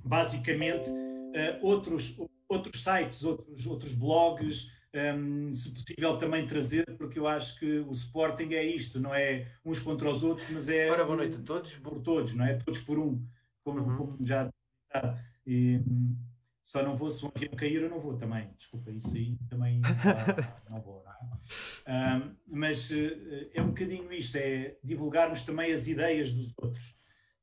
[0.03, 2.17] basicamente uh, outros,
[2.47, 7.91] outros sites, outros, outros blogs, um, se possível também trazer, porque eu acho que o
[7.91, 11.41] Sporting é isto, não é uns contra os outros, mas é Ora, boa noite a
[11.41, 11.75] todos.
[11.75, 12.55] por todos, não é?
[12.55, 13.23] Todos por um.
[13.63, 13.97] como, uhum.
[13.97, 14.49] como já
[15.49, 15.81] e,
[16.63, 18.47] só não vou se um avião cair, eu não vou também.
[18.55, 19.89] Desculpa, isso aí também não,
[20.69, 21.03] não vou.
[21.03, 22.17] Não é?
[22.17, 26.95] um, mas uh, é um bocadinho isto, é divulgarmos também as ideias dos outros.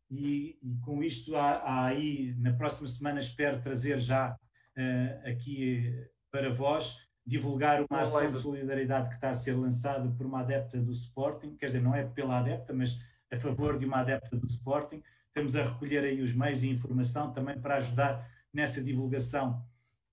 [0.08, 5.92] E, e com isto há, há, aí, na próxima semana, espero trazer já uh, aqui
[6.30, 10.78] para vós, divulgar uma ação de solidariedade que está a ser lançada por uma adepta
[10.78, 13.00] do Sporting, quer dizer, não é pela adepta, mas
[13.32, 15.02] a favor de uma adepta do Sporting.
[15.36, 19.62] Estamos a recolher aí os meios e informação também para ajudar nessa divulgação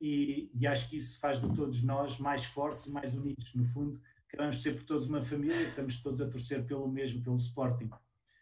[0.02, 3.56] e, e, acho que isso faz de todos nós mais fortes e mais unidos.
[3.56, 7.38] No fundo, queremos ser por todos uma família, estamos todos a torcer pelo mesmo, pelo
[7.38, 7.90] Sporting.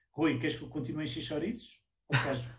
[0.09, 1.83] Rui, queres que eu continue a encher chouriços?
[2.09, 2.49] Ou estás,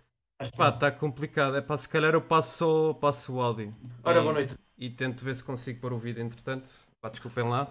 [0.56, 1.56] Pá, está complicado.
[1.56, 3.72] É pá, se calhar eu passo, passo o áudio.
[4.04, 4.54] Ora, e, boa noite.
[4.78, 6.68] E tento ver se consigo pôr o vídeo entretanto.
[7.02, 7.66] Pá, desculpem lá.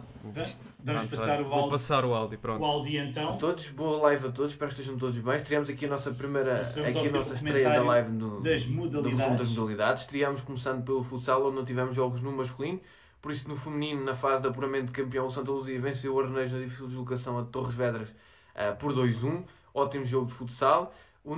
[0.84, 1.50] Vamos passar o áudio.
[1.50, 2.62] Vou passar o áudio, pronto.
[2.62, 3.30] O áudio então.
[3.30, 5.38] A todos, boa live a todos, espero que estejam todos bem.
[5.38, 9.38] Estreamos aqui a nossa primeira, aqui a nossa estreia da live no, das modalidades.
[9.38, 10.02] das modalidades.
[10.02, 12.82] Estreámos começando pelo futsal, onde não tivemos jogos no masculino.
[13.22, 16.20] Por isso, no feminino, na fase de apuramento de campeão, o Santa Luzia venceu o
[16.20, 19.46] Arnejo na difícil deslocação a Torres Vedras uh, por 2-1.
[19.74, 20.94] Ótimo jogo de futsal.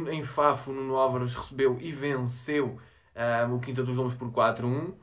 [0.09, 2.79] Em Fafo, o Nuno Álvares recebeu e venceu
[3.15, 4.93] uh, o Quinta dos Lombos por 4-1.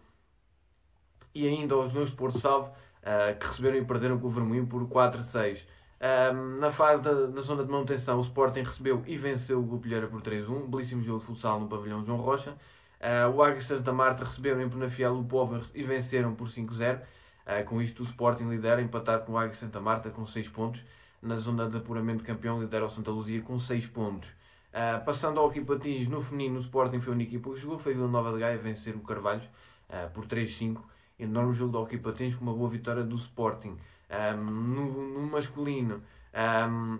[1.35, 4.67] E ainda os Leões de Porto Salvo uh, que receberam e perderam com o Vermelho
[4.67, 5.61] por 4-6.
[6.01, 10.07] Um, na fase da, da, zona de manutenção, o Sporting recebeu e venceu o Gupilheira
[10.07, 10.67] por 3-1.
[10.69, 12.53] Belíssimo jogo de futsal no pavilhão João Rocha.
[13.01, 16.99] Uh, o Águia Santa Marta receberam em Penafiel o Povers e venceram por 5-0.
[16.99, 17.03] Uh,
[17.47, 20.83] ah, com isto, o Sporting lidera, empatado com o Águia Santa Marta com 6 pontos.
[21.23, 24.29] Na zona de apuramento campeão, lidera o Santa Luzia com 6 pontos.
[24.71, 27.79] Uh, passando ao Hockey Patins, no feminino, o Sporting foi a única equipa que jogou.
[27.79, 29.45] Foi Vila Nova de Gaia vencer o Carvalhos
[30.15, 30.81] por 3-5
[31.21, 33.77] enorme jogo de hockey patins com uma boa vitória do Sporting.
[34.11, 36.03] Um, no, no, masculino,
[36.69, 36.99] um,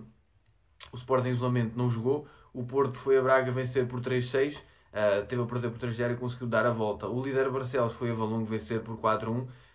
[0.93, 2.27] o Sporting isolamento não jogou.
[2.53, 4.57] O Porto foi a Braga vencer por 3-6.
[4.57, 4.61] Uh,
[4.93, 7.07] ah, teve a perder por 3-0 e conseguiu dar a volta.
[7.07, 9.29] O líder Barcelos foi a Valongo vencer por 4-1.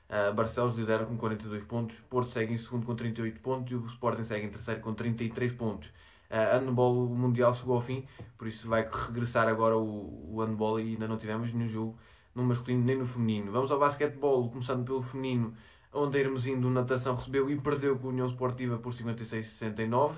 [0.08, 1.96] Uh, Barcelos lidera com 42 pontos.
[2.10, 5.54] Porto segue em segundo com 38 pontos e o Sporting segue em terceiro com 33
[5.54, 5.88] pontos.
[6.30, 8.06] Uh, handball Mundial chegou ao fim,
[8.38, 12.00] por isso vai regressar agora o, o handball e ainda não tivemos nenhum jogo
[12.36, 13.52] no masculino nem no feminino.
[13.52, 15.54] Vamos ao basquetebol, começando pelo feminino,
[15.94, 20.16] onde a Hermesino natação recebeu e perdeu com a União Esportiva por 56-69.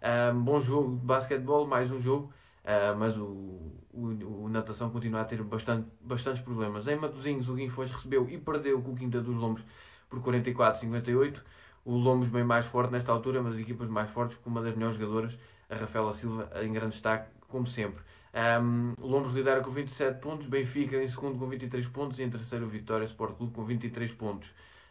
[0.00, 2.32] Um, bom jogo de basquetebol, mais um jogo,
[2.64, 3.24] uh, mas o,
[3.92, 6.86] o, o, natação continua a ter bastante, bastantes problemas.
[6.86, 9.62] Em Matosinhos, o Guinfoz recebeu e perdeu com o Quinta dos Lombos
[10.08, 11.40] por 44-58.
[11.84, 14.96] O Lombos bem mais forte nesta altura, mas equipas mais fortes, com uma das melhores
[14.98, 15.36] jogadoras,
[15.68, 18.02] a Rafaela Silva, em grande destaque, como sempre.
[18.34, 22.68] Um, Lombos lidera com 27 pontos, Benfica em segundo com 23 pontos e em terceiro
[22.68, 24.48] Vitória Sport Clube com 23 pontos.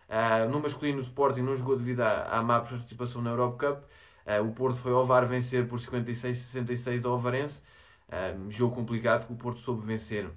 [0.10, 3.84] Uh, no masculino, o Sporting não jogou devido à, à má participação na Europa Cup.
[4.26, 7.62] Uh, o Porto foi ao VAR vencer por 56-66 ao Alvarense.
[8.10, 10.30] Um, jogo complicado que o Porto soube vencer.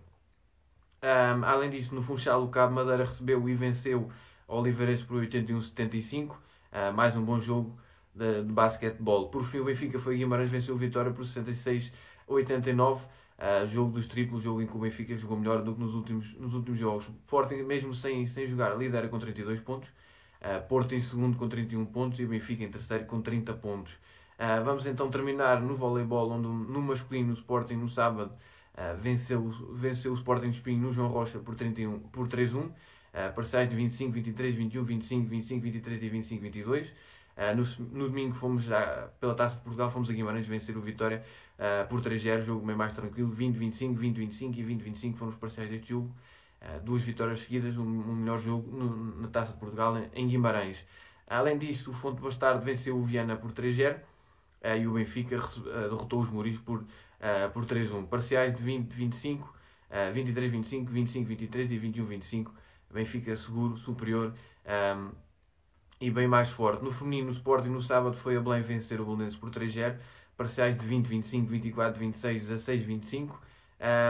[1.02, 4.10] Um, além disso, no Funchal, o Cabo Madeira recebeu e venceu
[4.46, 6.32] o Oliveirense por 81-75.
[6.32, 7.78] Uh, mais um bom jogo
[8.14, 9.28] de, de basquetebol.
[9.28, 11.92] Por fim, o Benfica foi Guimarães venceu o Vitória por 66
[12.34, 15.94] 89, uh, jogo dos triplos, jogo em que o Benfica jogou melhor do que nos
[15.94, 17.08] últimos, nos últimos jogos.
[17.08, 19.88] Sporting, mesmo sem, sem jogar, lidera com 32 pontos.
[20.40, 23.92] Uh, Porto em segundo com 31 pontos e Benfica em terceiro com 30 pontos.
[24.38, 28.32] Uh, vamos então terminar no voleibol, onde no masculino o Sporting no sábado
[28.98, 32.70] venceu, venceu o Sporting de Espinho no João Rocha por, 31, por 3-1.
[33.10, 36.86] Uh, parciais de 25, 23, 21, 25, 25, 23 e 25, 22.
[36.86, 40.80] Uh, no, no domingo fomos já, pela Taça de Portugal, fomos a Guimarães vencer o
[40.80, 41.24] Vitória
[41.60, 45.90] uh, por 3-0, jogo meio mais tranquilo, 20-25, 20-25 e 20-25 foram os parciais deste
[45.90, 46.10] jogo.
[46.60, 50.78] Uh, duas vitórias seguidas, um, um melhor jogo no, na Taça de Portugal em Guimarães.
[51.26, 53.98] Além disso, o Fonte Bastardo venceu o Viana por 3-0
[54.78, 55.36] e o Benfica
[55.88, 56.84] derrotou os Muris por,
[57.54, 58.08] por 3-1.
[58.08, 59.44] Parciais de 20-25,
[60.12, 62.50] 23-25, 25-23 e 21-25.
[62.92, 64.34] Benfica seguro, superior.
[64.66, 65.12] Um,
[66.00, 66.82] e bem mais forte.
[66.82, 69.98] No feminino, o Sporting no sábado foi a Belém vencer o Belenenses por 3-0,
[70.40, 73.42] parciais de 20, 25, 24, 26, 16, 25.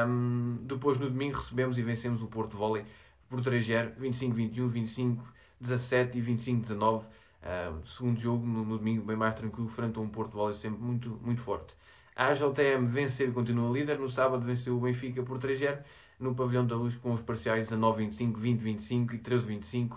[0.06, 2.84] Um, depois no domingo recebemos e vencemos o Porto Volley
[3.28, 5.24] por 3-0, 25, 21, 25,
[5.60, 7.04] 17 e 25, 19.
[7.04, 10.80] Uh, segundo jogo no, no, domingo, bem mais tranquilo, frente a um Porto Volley sempre
[10.80, 11.74] muito, muito forte.
[12.14, 13.98] A AJTM venceu e continua líder.
[13.98, 15.78] No sábado venceu o Benfica por 3-0
[16.20, 19.96] no Pavilhão da Luz com os parciais 19-25, 20-25 e 13-25.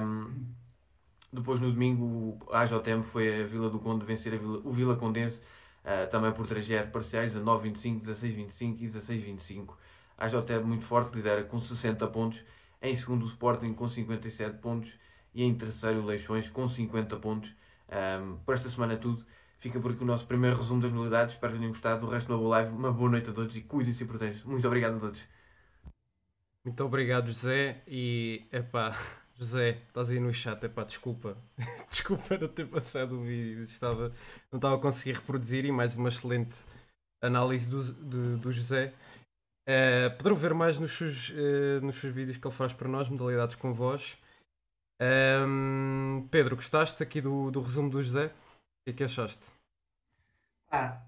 [0.00, 0.30] Um,
[1.32, 5.40] depois no domingo a AJM foi a Vila do Conde vencer Vila, o Vila Condense
[5.84, 9.74] uh, também por 3 parciais 19-25, 16-25 e 16-25.
[10.18, 12.40] A AJM muito forte, lidera com 60 pontos.
[12.80, 14.92] Em segundo o Sporting com 57 pontos.
[15.34, 17.50] E em terceiro o Leixões com 50 pontos.
[17.88, 19.24] Um, para esta semana é tudo.
[19.58, 21.34] Fica por aqui o nosso primeiro resumo das modalidades.
[21.34, 22.00] Espero que tenham gostado.
[22.00, 22.72] Do resto, uma boa live.
[22.72, 24.50] Uma boa noite a todos e cuidem-se e protejam.
[24.50, 25.22] Muito obrigado a todos.
[26.64, 27.82] Muito obrigado, José.
[27.86, 28.92] E, epá,
[29.42, 31.36] José, estás aí no chat, epá, desculpa.
[31.90, 33.64] desculpa não ter passado o vídeo.
[33.64, 34.12] Estava,
[34.52, 36.64] não estava a conseguir reproduzir e mais uma excelente
[37.20, 38.94] análise do, do, do José.
[39.68, 43.08] Uh, poderão ver mais nos seus, uh, nos seus vídeos que ele faz para nós,
[43.08, 44.16] modalidades com voz.
[45.00, 48.26] Um, Pedro, gostaste aqui do, do resumo do José?
[48.26, 49.44] O que é que achaste?
[50.70, 51.04] Ah,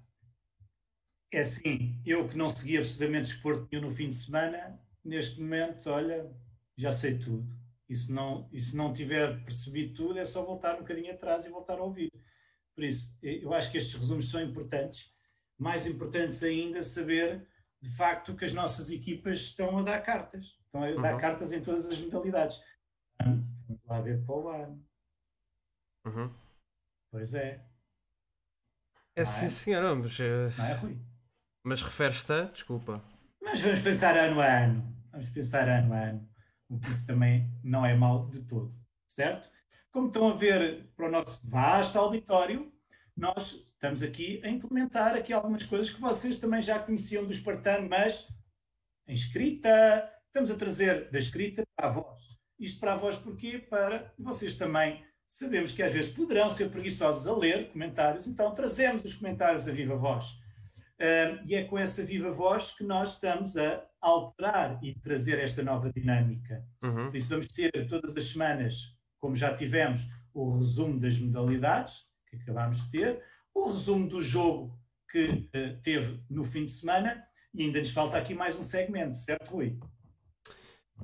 [1.32, 5.88] é assim, eu que não segui absolutamente desporto nenhum no fim de semana, neste momento,
[5.88, 6.28] olha,
[6.76, 7.63] já sei tudo.
[7.94, 11.46] E se não, e se não tiver percebido tudo, é só voltar um bocadinho atrás
[11.46, 12.10] e voltar a ouvir.
[12.74, 15.14] Por isso, eu acho que estes resumos são importantes.
[15.56, 17.46] Mais importantes ainda, saber
[17.80, 20.58] de facto que as nossas equipas estão a dar cartas.
[20.66, 21.20] Estão a dar uhum.
[21.20, 22.60] cartas em todas as modalidades.
[23.22, 24.84] Vamos lá ver para o ano.
[26.04, 26.34] Uhum.
[27.12, 27.64] Pois é.
[29.14, 29.50] É não sim, é?
[29.50, 30.18] senhora, mas.
[30.18, 30.58] Uh...
[30.58, 30.98] Não é, Rui?
[31.62, 32.42] Mas refere-se a.
[32.46, 33.00] Desculpa.
[33.40, 34.96] Mas vamos pensar ano a ano.
[35.12, 36.33] Vamos pensar ano a ano.
[36.74, 38.74] O que isso também não é mau de todo.
[39.06, 39.48] Certo?
[39.92, 42.72] Como estão a ver para o nosso vasto auditório,
[43.16, 47.88] nós estamos aqui a implementar aqui algumas coisas que vocês também já conheciam do espartano,
[47.88, 48.26] mas
[49.06, 52.24] em escrita, estamos a trazer da escrita para a voz.
[52.58, 53.58] Isto para a voz porquê?
[53.58, 59.04] Para vocês também sabemos que às vezes poderão ser preguiçosos a ler comentários, então trazemos
[59.04, 60.26] os comentários a viva voz.
[60.94, 65.62] Uh, e é com essa viva voz que nós estamos a alterar e trazer esta
[65.62, 66.62] nova dinâmica.
[66.82, 67.06] Uhum.
[67.06, 72.36] Por isso vamos ter todas as semanas, como já tivemos, o resumo das modalidades, que
[72.36, 73.22] acabámos de ter,
[73.54, 74.78] o resumo do jogo
[75.10, 79.16] que uh, teve no fim de semana e ainda nos falta aqui mais um segmento,
[79.16, 79.78] certo, Rui?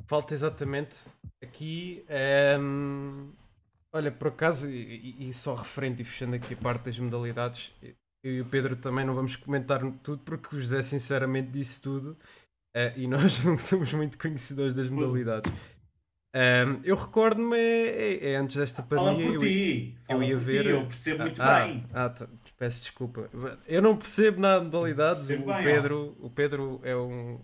[0.06, 0.98] Falta exatamente
[1.42, 2.04] aqui.
[2.08, 3.32] Um, ehm,
[3.92, 7.72] olha, por acaso, e, e, só referente e fechando aqui a parte das modalidades,
[8.22, 12.18] eu e o Pedro também não vamos comentar tudo porque o José sinceramente disse tudo
[12.76, 15.52] uh, e nós não somos muito conhecedores das modalidades.
[16.32, 19.26] Um, eu recordo-me, é, é, é, antes desta pandemia.
[19.26, 20.62] Fala por ti, eu, eu ia ver.
[20.62, 21.86] Ti, eu percebo muito ah, bem.
[21.92, 23.28] Ah, tá, peço desculpa.
[23.66, 25.28] Eu não percebo nada de modalidades.
[25.28, 27.40] O bem, Pedro, o Pedro é um,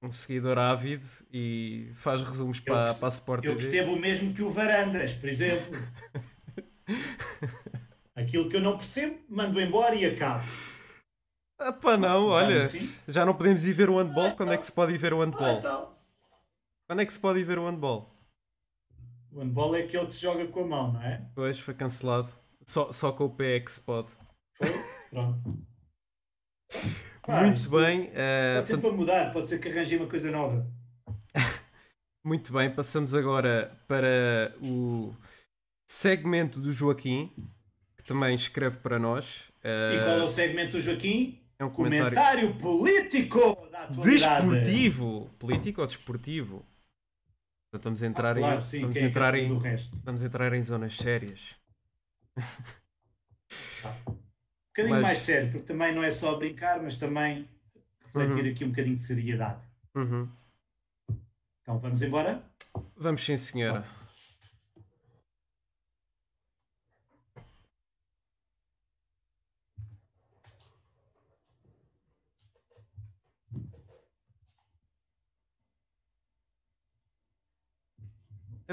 [0.00, 4.32] um seguidor ávido e faz resumos eu para, para a Sport Eu percebo o mesmo
[4.32, 5.76] que o Varandas, por exemplo.
[8.14, 10.44] Aquilo que eu não percebo, mando embora e acabo.
[11.64, 12.94] Ah pá, não, olha, assim?
[13.08, 14.26] já não podemos ir ver o handball.
[14.26, 15.46] Ah, Quando é que se pode ir ver o handball?
[15.46, 15.94] Ah, então.
[16.86, 18.14] Quando é que se pode ir ver o handball?
[19.32, 21.26] O handball é aquele que se joga com a mão, não é?
[21.34, 22.28] Pois, foi cancelado.
[22.66, 24.08] Só, só com o pé é que se pode.
[24.58, 24.68] Foi?
[25.08, 25.58] Pronto.
[27.26, 28.08] Muito bem.
[28.08, 30.70] Uh, pode ser para mudar, pode ser que arranje uma coisa nova.
[32.22, 35.14] Muito bem, passamos agora para o
[35.88, 37.32] segmento do Joaquim,
[37.96, 39.48] que também escreve para nós.
[39.64, 41.42] Uh, e qual é o segmento do Joaquim?
[41.58, 45.30] É um comentário, comentário político da Desportivo.
[45.38, 46.66] Político ou desportivo?
[47.68, 49.58] Então vamos entrar ah, claro, em, sim, vamos é entrar em,
[50.04, 51.56] vamos entrar em zonas sérias.
[53.82, 53.94] Tá.
[54.08, 54.14] Um
[54.76, 55.02] bocadinho mas...
[55.02, 57.48] mais sério, porque também não é só brincar, mas também
[58.04, 58.50] refletir uhum.
[58.50, 59.60] aqui um bocadinho de seriedade.
[59.94, 60.28] Uhum.
[61.62, 62.42] Então vamos embora?
[62.96, 63.84] Vamos sim, senhora.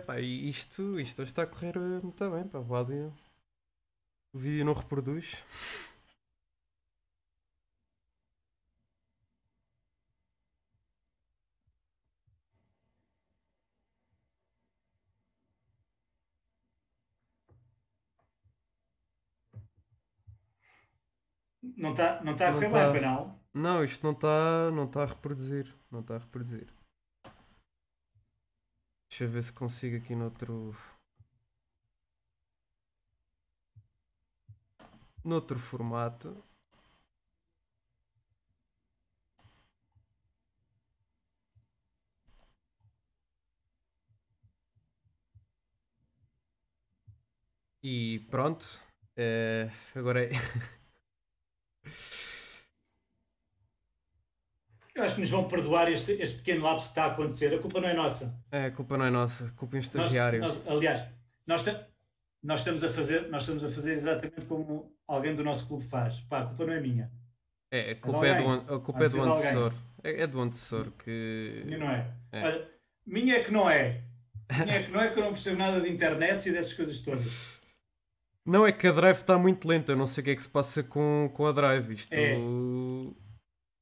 [0.01, 3.13] Epá, isto, isto está a correr eh, muito bem, pá, o áudio.
[4.33, 5.37] O vídeo não reproduz.
[21.77, 23.39] Não está não tá a correr bem, não?
[23.53, 25.73] Não, isto não está não tá a reproduzir.
[25.91, 26.67] Não está a reproduzir.
[29.11, 30.73] Deixa eu ver se consigo aqui noutro.
[35.25, 36.33] Noutro formato.
[47.83, 48.65] E pronto.
[49.17, 50.29] É, agora é.
[55.01, 57.51] Eu acho que nos vão perdoar este, este pequeno lapso que está a acontecer.
[57.55, 58.39] A culpa não é nossa.
[58.51, 59.45] É, a culpa não é nossa.
[59.45, 60.39] A culpa é um estagiário.
[60.39, 61.07] Nós, nós, aliás,
[61.47, 61.65] nós,
[62.43, 66.21] nós, estamos a fazer, nós estamos a fazer exatamente como alguém do nosso clube faz.
[66.21, 67.11] Pá, a culpa não é minha.
[67.71, 69.73] É, a culpa é, do, a culpa é do antecessor.
[70.03, 71.63] É, é, do antecessor que.
[71.65, 72.11] Minha não é.
[72.31, 72.43] é.
[72.43, 72.67] Olha,
[73.03, 74.01] minha é que não é.
[74.51, 77.01] Minha é que não é que eu não percebo nada de internet e dessas coisas
[77.01, 77.59] todas.
[78.45, 79.93] Não, é que a drive está muito lenta.
[79.93, 81.91] Eu não sei o que é que se passa com, com a drive.
[81.91, 82.13] Isto.
[82.13, 82.35] É.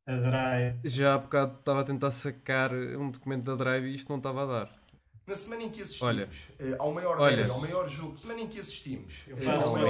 [0.09, 0.79] A drive.
[0.85, 4.41] Já há bocado estava a tentar sacar um documento da drive e isto não estava
[4.41, 4.71] a dar.
[5.27, 6.27] Na semana em que assistimos Olha.
[6.57, 7.47] eh, ao maior Olha.
[7.47, 9.87] ao maior jogo, semana em que assistimos Eu eh, faço ao uma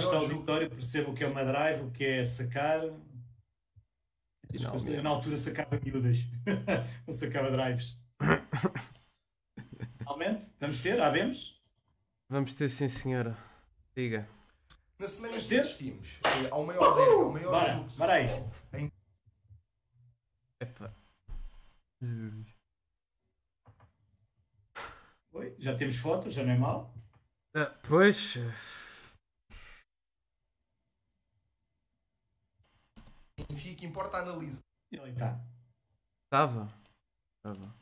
[0.00, 2.82] jogo, Vitória, percebo o que é uma drive, o que é sacar.
[2.82, 3.00] Eu,
[5.04, 6.18] na altura sacava miúdas,
[7.06, 8.02] não sacava drives.
[9.98, 11.62] Finalmente, vamos ter, havemos.
[12.28, 13.38] Vamos ter sim, senhora.
[13.94, 14.26] Diga.
[14.98, 18.26] na semana em que assistimos eh, ao maior derby, ao maior Bora, jogo bora aí.
[20.62, 20.92] Em Epá.
[25.32, 26.94] Oi, já temos fotos, já não é mal.
[27.56, 28.34] Ah, pois.
[33.48, 34.60] Benfica, importa analisar.
[34.92, 35.40] E ali está.
[36.26, 36.68] Estava.
[37.46, 37.74] Estava.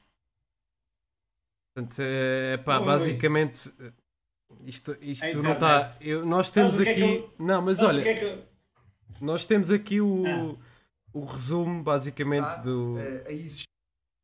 [1.75, 2.87] Portanto, é pá, Oi.
[2.87, 3.73] basicamente.
[4.65, 5.97] Isto, isto A não está.
[6.27, 7.01] Nós temos que é aqui.
[7.01, 8.49] que eu- Não, mas Sabes olha, que é que eu-
[9.21, 10.70] nós temos aqui o, Ah.
[11.13, 12.63] O resumo, basicamente, Tá?
[12.63, 13.65] do, Eh, existir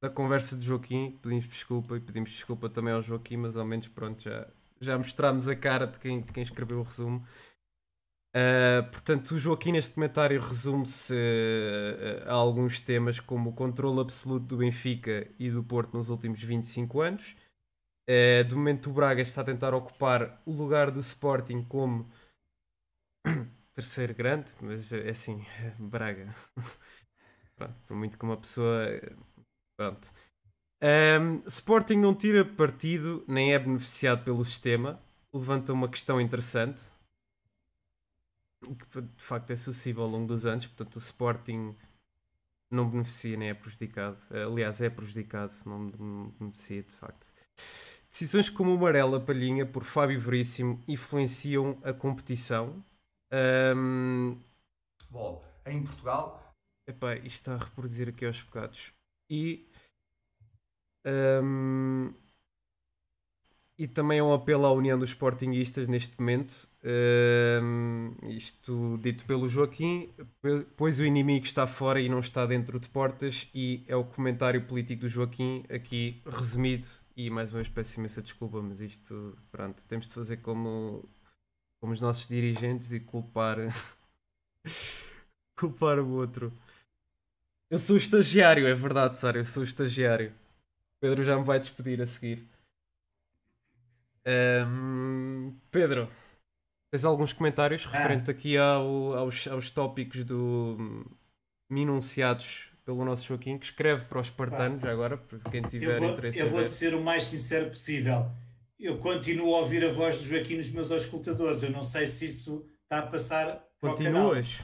[0.02, 1.18] da conversa de Joaquim.
[1.22, 4.46] Pedimos desculpa e pedimos desculpa também ao Joaquim, mas ao menos pronto, já,
[4.80, 7.26] já mostramos a cara de quem, de quem escreveu o resumo.
[8.34, 11.14] Ah, portanto, o Joaquim neste comentário resume-se
[12.26, 16.42] ah, a alguns temas como o controle absoluto do Benfica e do Porto nos últimos
[16.42, 17.34] 25 anos.
[18.08, 22.06] Ah, de momento, o Braga está a tentar ocupar o lugar do Sporting como
[23.76, 25.44] terceiro grande, mas é assim,
[25.78, 26.34] Braga.
[27.54, 28.88] Pronto, por muito que uma pessoa.
[29.78, 30.10] Pronto.
[30.82, 35.00] Ahm, Sporting não tira partido nem é beneficiado pelo sistema.
[35.32, 36.82] Levanta uma questão interessante
[38.62, 40.66] que de facto é sucessiva ao longo dos anos.
[40.66, 41.76] Portanto, o Sporting
[42.70, 44.16] não beneficia nem é prejudicado.
[44.30, 47.30] Aliás, é prejudicado, não beneficia de facto.
[48.10, 52.82] Decisões como o Amarela Palhinha por Fábio Veríssimo influenciam a competição.
[53.30, 54.38] Ahm,
[54.98, 56.42] futebol em Portugal.
[56.88, 58.92] Epá, isto está a reproduzir aqui aos bocados.
[59.30, 59.66] E.
[61.04, 62.14] hum,
[63.78, 66.66] e também é um apelo à união dos sportinguistas neste momento.
[67.62, 70.08] Hum, isto dito pelo Joaquim,
[70.76, 73.48] pois o inimigo está fora e não está dentro de portas.
[73.54, 76.86] E é o comentário político do Joaquim, aqui resumido.
[77.14, 81.06] E mais uma vez peço imensa desculpa, mas isto, pronto, temos de fazer como,
[81.80, 83.56] como os nossos dirigentes e culpar,
[85.56, 86.52] culpar o outro.
[87.70, 90.32] Eu sou estagiário, é verdade, Sara, eu sou estagiário.
[91.00, 92.46] Pedro já me vai despedir a seguir.
[94.24, 96.08] Ahm, Pedro,
[96.90, 97.90] tens alguns comentários Ah.
[97.90, 101.04] referente aqui ao- aos, aos tópicos do
[101.70, 106.00] minunciados pelo nosso Joaquim, que escreve para os espartanos, já agora, para quem tiver Eu
[106.00, 108.30] vou, interesse eu vou ser o mais sincero possível.
[108.78, 111.62] Eu continuo a ouvir a voz do Joaquim nos meus auscultadores.
[111.62, 113.66] Eu não sei se isso está a passar.
[113.80, 114.60] Continuas?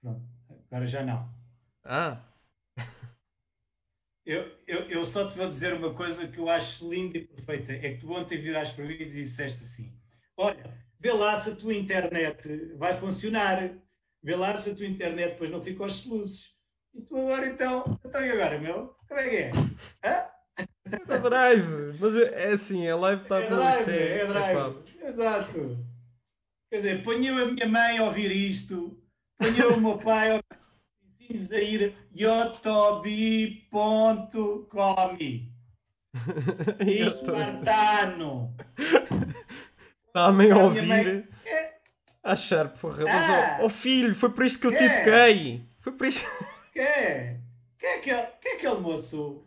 [0.00, 0.22] Pronto,
[0.70, 1.28] agora já não.
[1.84, 2.22] Ah,
[4.24, 7.72] Eu, eu, eu só te vou dizer uma coisa que eu acho linda e perfeita.
[7.72, 10.00] É que tu ontem viraste para mim e disseste assim:
[10.36, 13.76] Olha, vê lá se a tua internet vai funcionar.
[14.22, 16.56] Vê lá se a tua internet depois não fica aos luzes.
[16.94, 18.94] E tu agora então, então e agora, meu?
[19.08, 19.50] Como é que é?
[20.04, 20.31] Hã?
[21.08, 21.94] É drive!
[22.00, 24.56] Mas é é assim, a live está É por drive, é- é drive.
[24.56, 24.72] pá.
[25.06, 25.78] Exato.
[26.70, 28.96] Quer dizer, ponham a minha mãe a ouvir isto,
[29.38, 30.44] ponham o meu pai a ouvir
[31.54, 33.72] a ir yotobi.com
[36.80, 38.54] Espartano.
[40.06, 40.86] Está-me a ouvir.
[40.86, 41.28] mãe-
[42.22, 43.04] achar, porra.
[43.04, 43.58] Mas, Ah!
[43.62, 44.86] ó ó, filho, foi por isto que eu te É.
[44.86, 45.62] eduquei.
[45.80, 46.28] Foi por isto.
[46.72, 47.40] Que é?
[47.78, 49.44] Que é aquele, que é aquele moço?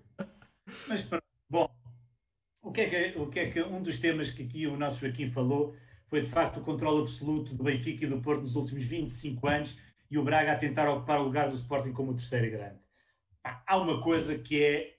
[0.88, 1.35] Mas pronto, bom,
[2.66, 5.01] o que, é que, o que é que um dos temas que aqui o nosso
[5.01, 5.76] Joaquim falou
[6.07, 9.80] foi de facto o controle absoluto do Benfica e do Porto nos últimos 25 anos
[10.09, 12.80] e o Braga a tentar ocupar o lugar do Sporting como o terceiro grande.
[13.43, 14.95] Há uma coisa que é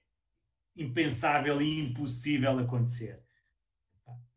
[0.77, 3.21] impensável e impossível acontecer.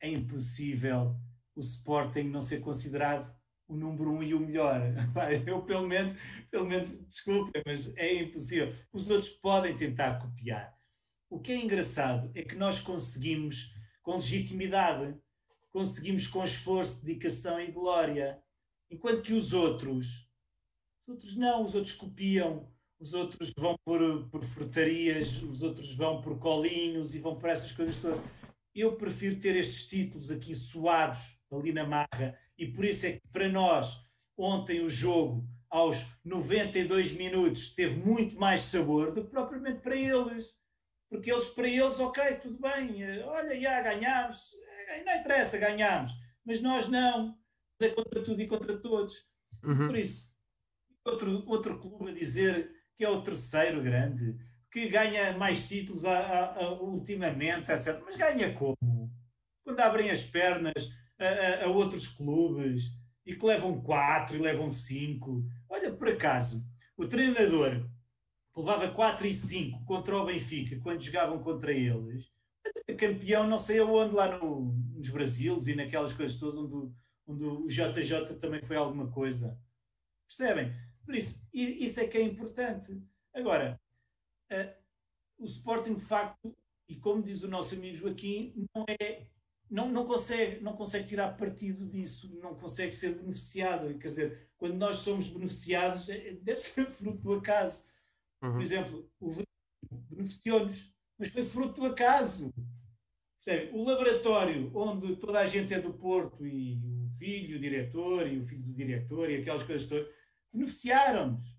[0.01, 1.15] É impossível
[1.55, 3.31] o Sporting não ser considerado
[3.67, 4.81] o número um e o melhor.
[5.45, 6.15] Eu, pelo menos,
[6.49, 8.73] pelo menos, desculpem, mas é impossível.
[8.91, 10.78] Os outros podem tentar copiar.
[11.29, 15.15] O que é engraçado é que nós conseguimos, com legitimidade,
[15.71, 18.41] conseguimos com esforço, dedicação e glória.
[18.89, 20.27] Enquanto que os outros,
[21.05, 22.67] os outros não, os outros copiam,
[22.99, 27.71] os outros vão por, por frutarias, os outros vão por colinhos e vão por essas
[27.71, 28.19] coisas todas.
[28.73, 33.27] Eu prefiro ter estes títulos aqui suados ali na marra e por isso é que
[33.31, 34.03] para nós
[34.37, 40.58] ontem o jogo aos 92 minutos teve muito mais sabor do que propriamente para eles.
[41.09, 44.51] Porque eles, para eles, ok, tudo bem, eh, olha, já ganhámos,
[45.05, 46.11] não interessa, ganhamos.
[46.45, 47.37] Mas nós não.
[47.81, 49.13] É contra tudo e contra todos.
[49.63, 49.87] Uhum.
[49.87, 50.35] Por isso,
[51.05, 54.35] outro, outro clube a dizer que é o terceiro grande,
[54.71, 58.01] que ganha mais títulos a, a, a, ultimamente, etc.
[58.05, 59.09] Mas ganha como?
[59.63, 60.91] Quando abrem as pernas
[61.63, 62.91] a, outros clubes
[63.25, 65.45] e que levam quatro e levam cinco.
[65.69, 66.65] Olha, por acaso,
[66.97, 67.87] o treinador
[68.59, 72.29] levava 4 e 5 contra o Benfica quando jogavam contra eles,
[72.97, 76.93] campeão não sei aonde, lá no, nos Brasilos e naquelas coisas todas onde,
[77.27, 79.57] onde o JJ também foi alguma coisa.
[80.27, 80.73] Percebem?
[81.05, 83.01] Por isso, isso é que é importante.
[83.33, 83.79] Agora,
[84.51, 84.73] uh,
[85.39, 86.55] o Sporting de facto,
[86.87, 89.27] e como diz o nosso amigo Joaquim, não é
[89.69, 93.97] não, não, consegue, não consegue tirar partido disso, não consegue ser beneficiado.
[93.99, 97.85] Quer dizer, quando nós somos beneficiados, é, deve ser fruto do acaso.
[98.41, 98.53] Uhum.
[98.53, 99.29] Por exemplo, o
[100.09, 102.53] beneficiou-nos, mas foi fruto do acaso.
[103.43, 103.71] Percebe?
[103.73, 108.37] O laboratório onde toda a gente é do Porto e o filho, o diretor e
[108.37, 110.07] o filho do diretor e aquelas coisas todas,
[110.53, 111.57] beneficiaram-nos.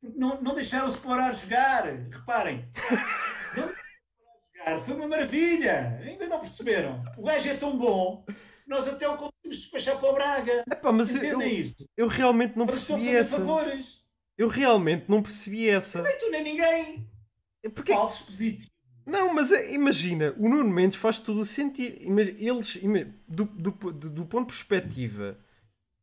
[0.00, 1.84] Não, não deixaram-se pôr a jogar.
[1.84, 2.68] Reparem,
[3.56, 3.68] não
[4.54, 5.98] jogar foi uma maravilha.
[6.02, 7.02] Ainda não perceberam.
[7.16, 8.24] O gajo é tão bom
[8.68, 10.64] nós até o conseguimos despachar para o Braga.
[10.70, 11.88] Epá, mas eu, isso?
[11.96, 13.38] eu realmente não percebi essa.
[13.38, 14.06] Favores.
[14.38, 16.00] Eu realmente não percebi essa.
[16.00, 17.10] Nem tu nem ninguém.
[17.74, 17.92] Porque...
[17.92, 18.70] Falso positivo.
[19.04, 21.96] Não, mas é, imagina, o Nuno Mendes faz todo o sentido.
[22.38, 22.78] Eles,
[23.26, 25.38] do, do, do, ponto de perspectiva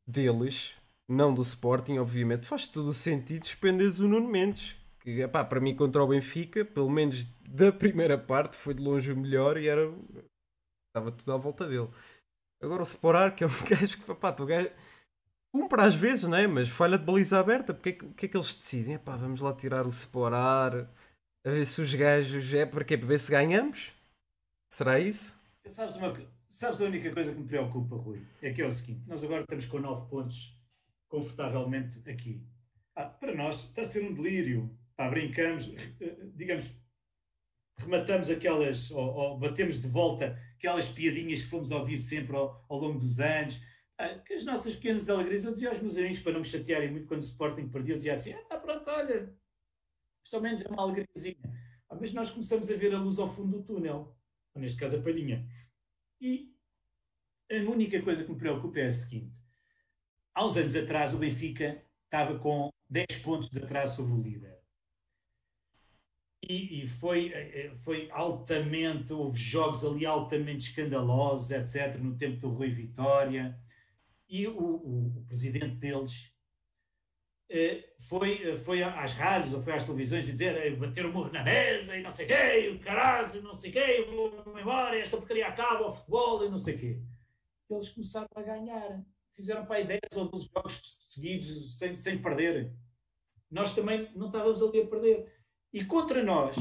[0.07, 0.73] deles,
[1.07, 4.75] não do Sporting, obviamente, faz todo o sentido suspenderes o Nuno Mendes.
[5.01, 9.11] Que, epá, para mim, contra o Benfica, pelo menos da primeira parte, foi de longe
[9.11, 9.93] o melhor e era.
[10.89, 11.89] Estava tudo à volta dele.
[12.59, 14.71] Agora o Sporar, que é um gajo que, pá, tu gajo
[15.55, 16.45] cumpre às vezes, não é?
[16.45, 17.73] Mas falha de baliza aberta.
[17.73, 18.95] Porque é que, que é que eles decidem?
[18.95, 20.89] Epá, vamos lá tirar o Sporar,
[21.45, 22.53] a ver se os gajos.
[22.53, 22.97] É para quê?
[22.97, 23.93] Para ver se ganhamos?
[24.69, 25.39] Será isso?
[25.67, 26.13] Sabes, uma,
[26.49, 28.21] sabes a única coisa que me preocupa, Rui?
[28.41, 30.59] É que é o seguinte: nós agora estamos com 9 pontos
[31.07, 32.45] confortavelmente aqui.
[32.93, 34.69] Ah, para nós está a ser um delírio.
[34.97, 36.73] Ah, brincamos, eh, digamos,
[37.77, 42.79] rematamos aquelas, ou, ou, batemos de volta aquelas piadinhas que fomos ouvir sempre ao, ao
[42.79, 43.61] longo dos anos
[44.25, 47.07] que as nossas pequenas alegrias, eu dizia aos meus amigos para não me chatearem muito
[47.07, 49.33] quando o Sporting perdia, eu dizia assim: ah, pronto, olha,
[50.23, 51.37] isto ao menos é uma alegriazinha.
[51.89, 54.15] Ah, mas nós começamos a ver a luz ao fundo do túnel,
[54.53, 55.47] ou neste caso a palhinha.
[56.19, 56.53] E
[57.49, 59.37] a única coisa que me preocupa é a seguinte:
[60.33, 64.55] há uns anos atrás o Benfica estava com 10 pontos de atraso sobre o líder.
[66.47, 72.49] E, e, foi, eh, foi altamente, houve jogos ali altamente escandalosos, etc., no tempo do
[72.49, 73.59] Rui Vitória
[74.35, 76.35] e o, o, o presidente deles
[77.49, 81.41] eh, foi, foi às rádios ou foi às televisões e dizer bater o morro na
[81.41, 85.87] mesa e não sei quê, o caralho, não sei quê, vou embora, esta porcaria acaba,
[85.87, 86.99] o futebol e não sei quê.
[87.69, 89.05] Eles começaram a ganhar.
[89.33, 92.73] Fizeram para aí 10 ou 12 jogos seguidos sem, sem perder.
[93.49, 95.33] Nós também não estávamos ali a perder.
[95.73, 96.55] E contra nós,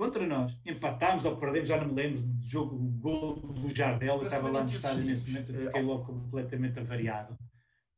[0.00, 0.58] contra nós.
[0.64, 4.50] Empatámos ou perdemos, já não me lembro do jogo, o gol do Jardel, eu estava
[4.50, 7.38] lá no estádio nesse momento, eu fiquei logo completamente avariado.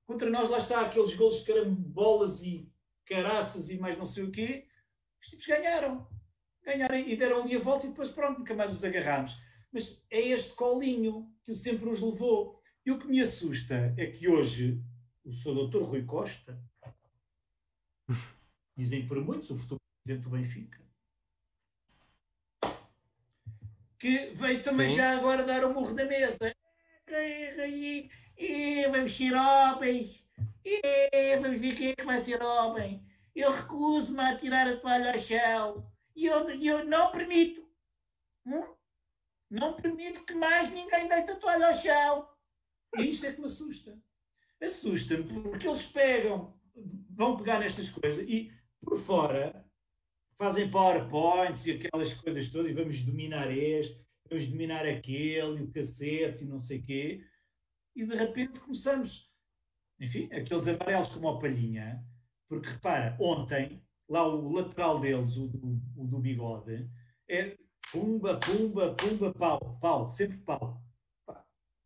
[0.05, 2.69] Contra nós, lá está, aqueles gols de carambolas e
[3.07, 4.67] caraças e mais não sei o quê,
[5.23, 6.09] os tipos ganharam.
[6.65, 9.41] Ganharam e deram ali a volta e depois pronto, nunca mais os agarramos.
[9.73, 12.61] Mas é este colinho que sempre nos levou.
[12.85, 14.83] E o que me assusta é que hoje
[15.25, 15.69] o Sr.
[15.69, 15.83] Dr.
[15.83, 16.61] Rui Costa,
[18.77, 20.82] dizem por muitos, o futuro presidente do Benfica,
[24.03, 24.97] que veio também Sim.
[24.97, 26.53] já agora dar um murro na mesa.
[28.37, 30.25] E, vamos ser homens.
[30.65, 33.07] E, vamos ver quem é que vai ser homem.
[33.33, 35.87] Eu recuso-me a tirar a toalha ao chão.
[36.17, 37.65] E eu, eu não permito.
[38.45, 38.75] Hum?
[39.49, 42.29] Não permito que mais ninguém deite a toalha ao chão.
[42.99, 43.97] E isto é que me assusta.
[44.61, 46.53] Assusta-me porque eles pegam,
[47.09, 49.65] vão pegar nestas coisas e por fora
[50.37, 56.45] fazem PowerPoints e aquelas coisas todas, e vamos dominar este, vamos dominar aquele, o cacete
[56.45, 57.25] e não sei quê,
[57.95, 59.31] e de repente começamos,
[60.01, 62.05] enfim, aqueles amarelos como a palhinha,
[62.49, 66.89] porque repara, ontem, lá o lateral deles, o do, o do bigode,
[67.29, 67.57] é
[67.91, 70.83] pumba, pumba, pumba, pau, pau, sempre pau.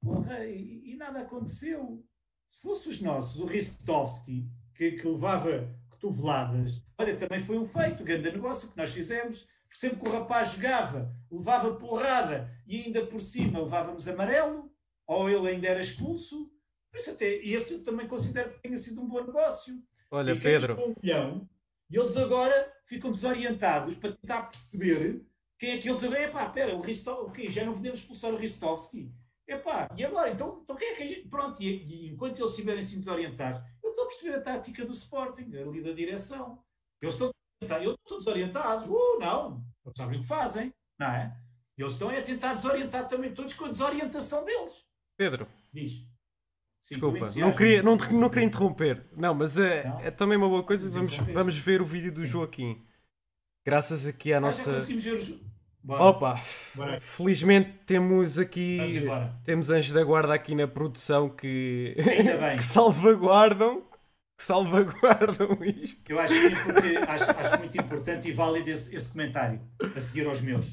[0.03, 2.05] Porra, e, e, nada aconteceu.
[2.49, 6.83] Se fosse os nossos, o Ristovski, que, que levava cotoveladas.
[6.99, 9.47] Olha, também foi um feito, um grande negócio que nós fizemos.
[9.73, 14.73] Sempre que o rapaz jogava, levava porrada e ainda por cima levávamos amarelo,
[15.07, 16.51] ou ele ainda era expulso.
[16.91, 19.83] Por isso até esse eu também considero que tenha sido um bom negócio.
[20.11, 20.83] Olha, e Pedro.
[20.83, 21.47] Um milhão,
[21.91, 25.27] e eles agora ficam desorientados para tentar perceber
[25.59, 26.23] quem é que eles agora?
[26.23, 29.11] Epá, pera, o Ristovski, já não podemos expulsar o Ristovski.
[29.49, 30.31] Epá, e agora?
[30.31, 31.29] Então, então quem é que a gente...
[31.29, 33.61] Pronto, e, e enquanto eles estiverem assim desorientados,
[33.97, 36.63] estou a perceber a tática do Sporting, ali da direção.
[37.01, 37.31] Eles estão,
[37.63, 38.87] eles estão desorientados.
[38.87, 41.37] Uh, não, não sabem o que fazem, não é?
[41.77, 44.85] Eles estão a tentar desorientar também todos com a desorientação deles.
[45.17, 45.49] Pedro.
[45.73, 46.07] Diz.
[46.83, 49.11] Sim, Desculpa, não queria, não, não queria interromper.
[49.17, 50.89] Não, mas é, é também uma boa coisa.
[50.89, 52.25] Vamos, vamos ver o vídeo do.
[52.25, 52.87] Joaquim.
[53.65, 54.77] Graças aqui à nossa.
[54.77, 55.56] Ah, já ver o...
[55.87, 56.03] Bora.
[56.03, 56.41] Opa,
[56.74, 57.01] Bora.
[57.01, 58.80] felizmente temos aqui
[59.45, 61.95] temos anjos da guarda aqui na produção que,
[62.59, 63.82] que salvaguardam
[64.37, 66.11] que salvaguardam isto.
[66.11, 66.34] Eu acho,
[66.64, 69.61] porque acho, acho muito importante e válido esse, esse comentário
[69.95, 70.72] a seguir aos meus.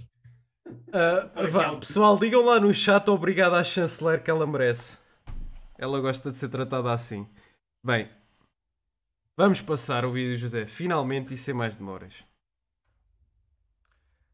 [0.68, 4.97] Uh, vá, pessoal, digam lá no chat obrigado à chanceler que ela merece.
[5.78, 7.28] Ela gosta de ser tratada assim.
[7.86, 8.09] Bem,
[9.38, 12.26] vamos passar o vídeo, José, finalmente e sem mais demoras.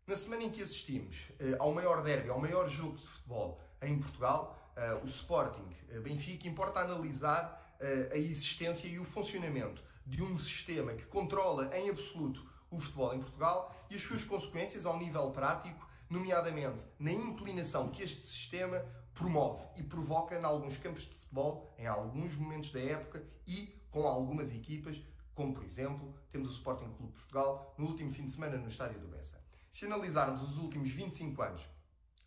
[0.10, 4.00] Na semana em que assistimos uh, ao maior derby, ao maior jogo de futebol em
[4.00, 7.78] Portugal, uh, o Sporting uh, Benfica, importa analisar
[8.12, 13.20] a existência e o funcionamento de um sistema que controla em absoluto o futebol em
[13.20, 18.84] Portugal e as suas consequências ao nível prático, nomeadamente na inclinação que este sistema
[19.14, 24.06] promove e provoca em alguns campos de futebol, em alguns momentos da época e com
[24.06, 25.02] algumas equipas,
[25.34, 29.00] como por exemplo temos o Sporting Clube Portugal no último fim de semana no Estádio
[29.00, 29.39] do Bessa.
[29.70, 31.70] Se analisarmos os últimos 25 anos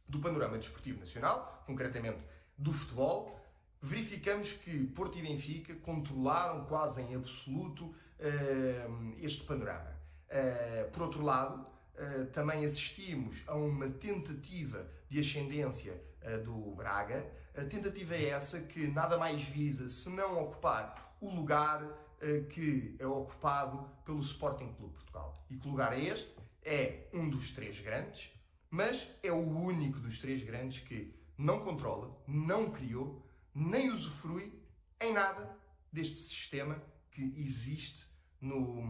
[0.09, 2.25] do panorama desportivo nacional, concretamente
[2.57, 3.39] do futebol,
[3.81, 9.91] verificamos que Porto e Benfica controlaram quase em absoluto uh, este panorama.
[10.29, 11.67] Uh, por outro lado,
[11.97, 16.01] uh, também assistimos a uma tentativa de ascendência
[16.45, 17.27] do Braga.
[17.57, 21.85] A tentativa é essa que nada mais visa senão ocupar o lugar
[22.51, 25.45] que é ocupado pelo Sporting Clube Portugal.
[25.51, 26.33] E que lugar é este?
[26.65, 28.31] É um dos três grandes,
[28.71, 34.53] mas é o único dos três grandes que não controla, não criou, nem usufrui
[35.01, 35.59] em nada
[35.93, 38.07] deste sistema que existe
[38.41, 38.83] no,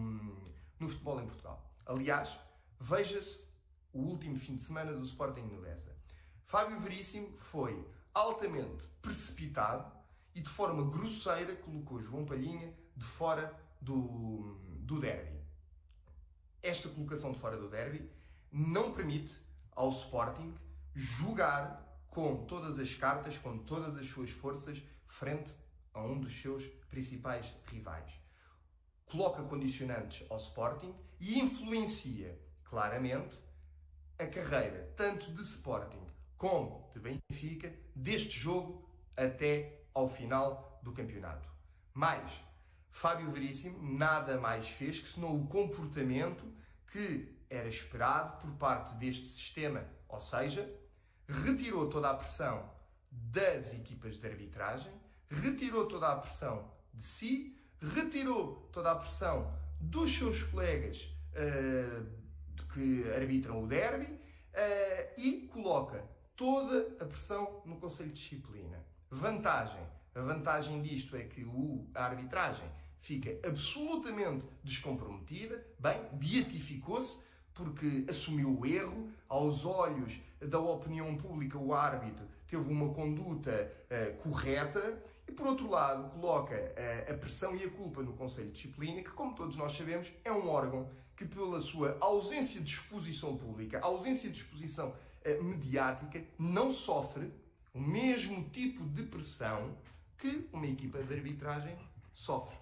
[0.78, 1.74] no futebol em Portugal.
[1.86, 2.38] Aliás,
[2.78, 3.48] veja-se
[3.92, 5.96] o último fim de semana do Sporting no Bessa.
[6.44, 9.90] Fábio Veríssimo foi altamente precipitado
[10.34, 15.41] e de forma grosseira colocou João Palhinha de fora do, do derby
[16.62, 18.08] esta colocação de fora do derby
[18.50, 19.38] não permite
[19.72, 20.54] ao Sporting
[20.94, 25.52] jogar com todas as cartas, com todas as suas forças, frente
[25.94, 28.12] a um dos seus principais rivais.
[29.06, 33.38] Coloca condicionantes ao Sporting e influencia claramente
[34.18, 36.06] a carreira tanto de Sporting
[36.36, 41.48] como de Benfica deste jogo até ao final do campeonato.
[41.94, 42.32] Mais,
[42.92, 46.44] Fábio Veríssimo nada mais fez que senão o comportamento
[46.86, 50.70] que era esperado por parte deste sistema, ou seja,
[51.26, 52.70] retirou toda a pressão
[53.10, 54.92] das equipas de arbitragem,
[55.28, 62.06] retirou toda a pressão de si, retirou toda a pressão dos seus colegas uh,
[62.72, 66.04] que arbitram o derby uh, e coloca
[66.36, 68.84] toda a pressão no Conselho de Disciplina.
[69.10, 69.82] Vantagem.
[70.14, 72.68] A vantagem disto é que o, a arbitragem
[73.02, 81.74] fica absolutamente descomprometida, bem, beatificou-se porque assumiu o erro, aos olhos da opinião pública, o
[81.74, 87.64] árbitro teve uma conduta uh, correta e, por outro lado, coloca uh, a pressão e
[87.64, 91.26] a culpa no Conselho de Disciplina, que, como todos nós sabemos, é um órgão que,
[91.26, 97.30] pela sua ausência de exposição pública, ausência de exposição uh, mediática, não sofre
[97.74, 99.76] o mesmo tipo de pressão
[100.16, 101.76] que uma equipa de arbitragem
[102.14, 102.56] sofre.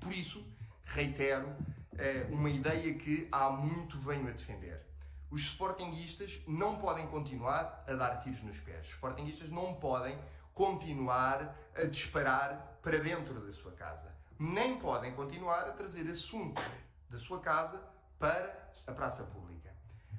[0.00, 0.46] Por isso,
[0.84, 1.54] reitero
[1.96, 4.84] eh, uma ideia que há muito venho a defender.
[5.30, 8.86] Os sportinguistas não podem continuar a dar tiros nos pés.
[8.86, 10.18] Os sportinguistas não podem
[10.52, 14.14] continuar a disparar para dentro da sua casa.
[14.38, 16.62] Nem podem continuar a trazer assuntos
[17.08, 17.82] da sua casa
[18.18, 19.74] para a praça pública.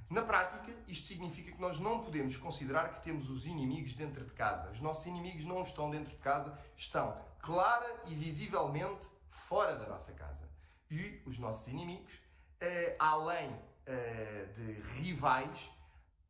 [0.10, 4.32] Na prática, isto significa que nós não podemos considerar que temos os inimigos dentro de
[4.34, 4.70] casa.
[4.72, 10.12] Os nossos inimigos não estão dentro de casa, estão clara e visivelmente fora da nossa
[10.14, 10.50] casa.
[10.90, 15.70] E os nossos inimigos, uh, além uh, de rivais,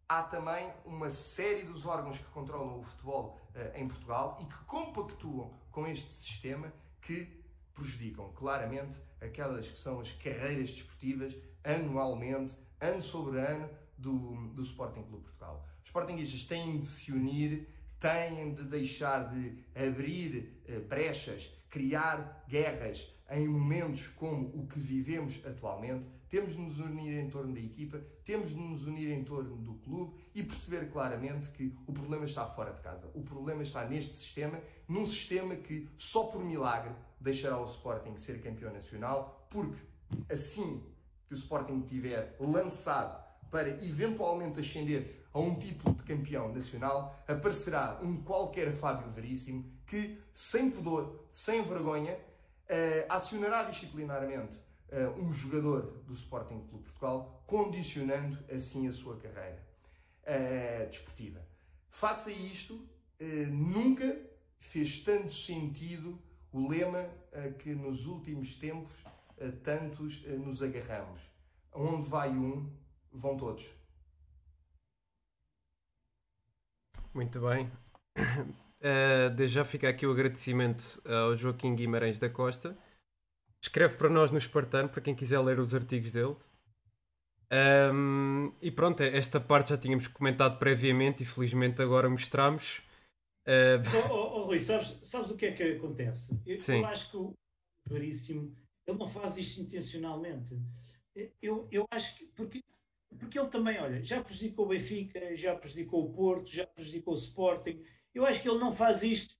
[0.09, 4.63] há também uma série dos órgãos que controlam o futebol uh, em Portugal e que
[4.65, 7.43] compactuam com este sistema que
[7.73, 15.03] prejudicam claramente aquelas que são as carreiras desportivas anualmente, ano sobre ano, do, do Sporting
[15.03, 15.65] Clube Portugal.
[15.81, 17.67] Os Sportingistas têm de se unir,
[18.05, 25.41] têm de deixar de abrir uh, brechas criar guerras em momentos como o que vivemos
[25.45, 29.57] atualmente, temos de nos unir em torno da equipa, temos de nos unir em torno
[29.57, 33.11] do clube e perceber claramente que o problema está fora de casa.
[33.13, 38.41] O problema está neste sistema, num sistema que só por milagre deixará o Sporting ser
[38.41, 39.81] campeão nacional, porque
[40.29, 40.81] assim
[41.27, 47.99] que o Sporting tiver lançado para eventualmente ascender a um título de campeão nacional, aparecerá
[48.01, 56.01] um qualquer Fábio Veríssimo que, sem pudor, sem vergonha, uh, acionará disciplinarmente uh, um jogador
[56.07, 59.61] do Sporting Clube Portugal, condicionando assim a sua carreira
[60.21, 61.45] uh, desportiva.
[61.89, 62.87] Faça isto,
[63.49, 64.17] nunca
[64.59, 66.17] fez tanto sentido
[66.51, 67.07] o lema
[67.59, 68.93] que nos últimos tempos
[69.63, 71.31] tantos nos agarramos.
[71.71, 72.69] Onde vai um,
[73.13, 73.71] vão todos.
[77.15, 77.71] Muito bem.
[78.17, 82.77] Uh, desde já fica aqui o agradecimento ao Joaquim Guimarães da Costa.
[83.63, 86.35] Escreve para nós no Espartano, para quem quiser ler os artigos dele.
[87.93, 92.81] Um, e pronto, esta parte já tínhamos comentado previamente e felizmente agora mostramos.
[93.47, 93.79] Uh...
[94.09, 96.37] Oh, oh, oh, Rui, sabes, sabes o que é que acontece?
[96.45, 96.79] Eu, Sim.
[96.79, 97.33] eu acho que o
[97.87, 98.53] Veríssimo
[98.85, 100.53] ele não faz isto intencionalmente.
[101.41, 102.61] Eu, eu acho que porque
[103.17, 107.17] porque ele também, olha, já prejudicou o Benfica, já prejudicou o Porto, já prejudicou o
[107.17, 107.81] Sporting.
[108.13, 109.35] Eu acho que ele não faz isto,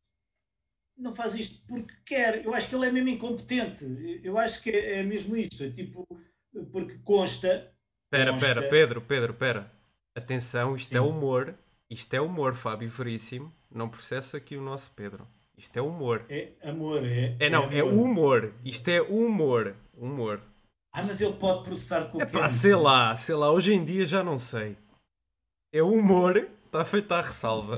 [0.98, 2.46] não faz isto porque quer.
[2.46, 3.86] Eu acho que ele é mesmo incompetente.
[4.24, 5.64] Eu acho que é, mesmo isto.
[5.64, 6.08] É tipo,
[6.72, 7.72] porque consta.
[8.06, 9.72] Espera, espera, Pedro, Pedro, espera.
[10.14, 11.06] Atenção, isto é Sim.
[11.06, 11.56] é humor.
[11.90, 13.54] Isto é humor, Fábio Veríssimo.
[13.70, 15.28] Não processa aqui o nosso Pedro.
[15.58, 16.26] Isto é humor.
[16.30, 17.36] É amor, é.
[17.40, 18.54] É não, é, é humor.
[18.64, 19.76] Isto é humor.
[19.94, 20.42] Humor.
[20.96, 24.24] Ah, mas ele pode processar qualquer Epá, sei lá, sei lá, hoje em dia já
[24.24, 24.78] não sei.
[25.74, 27.76] É o humor, está feito à ressalva.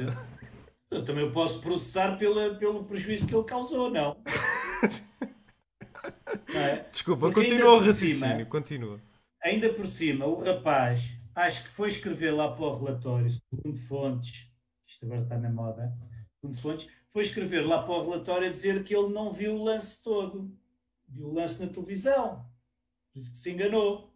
[0.91, 4.17] Eu também posso processar pela, pelo prejuízo que ele causou, não?
[6.47, 6.87] não é?
[6.91, 9.01] Desculpa, Porque continua o raciocínio, cima, continua.
[9.43, 14.47] Ainda por cima, o rapaz, acho que foi escrever lá para o relatório, segundo fontes,
[14.85, 15.91] isto agora está na moda,
[16.39, 19.63] segundo fontes, foi escrever lá para o relatório a dizer que ele não viu o
[19.63, 20.55] lance todo.
[21.07, 22.45] Viu o lance na televisão.
[23.17, 24.13] Por isso que se enganou.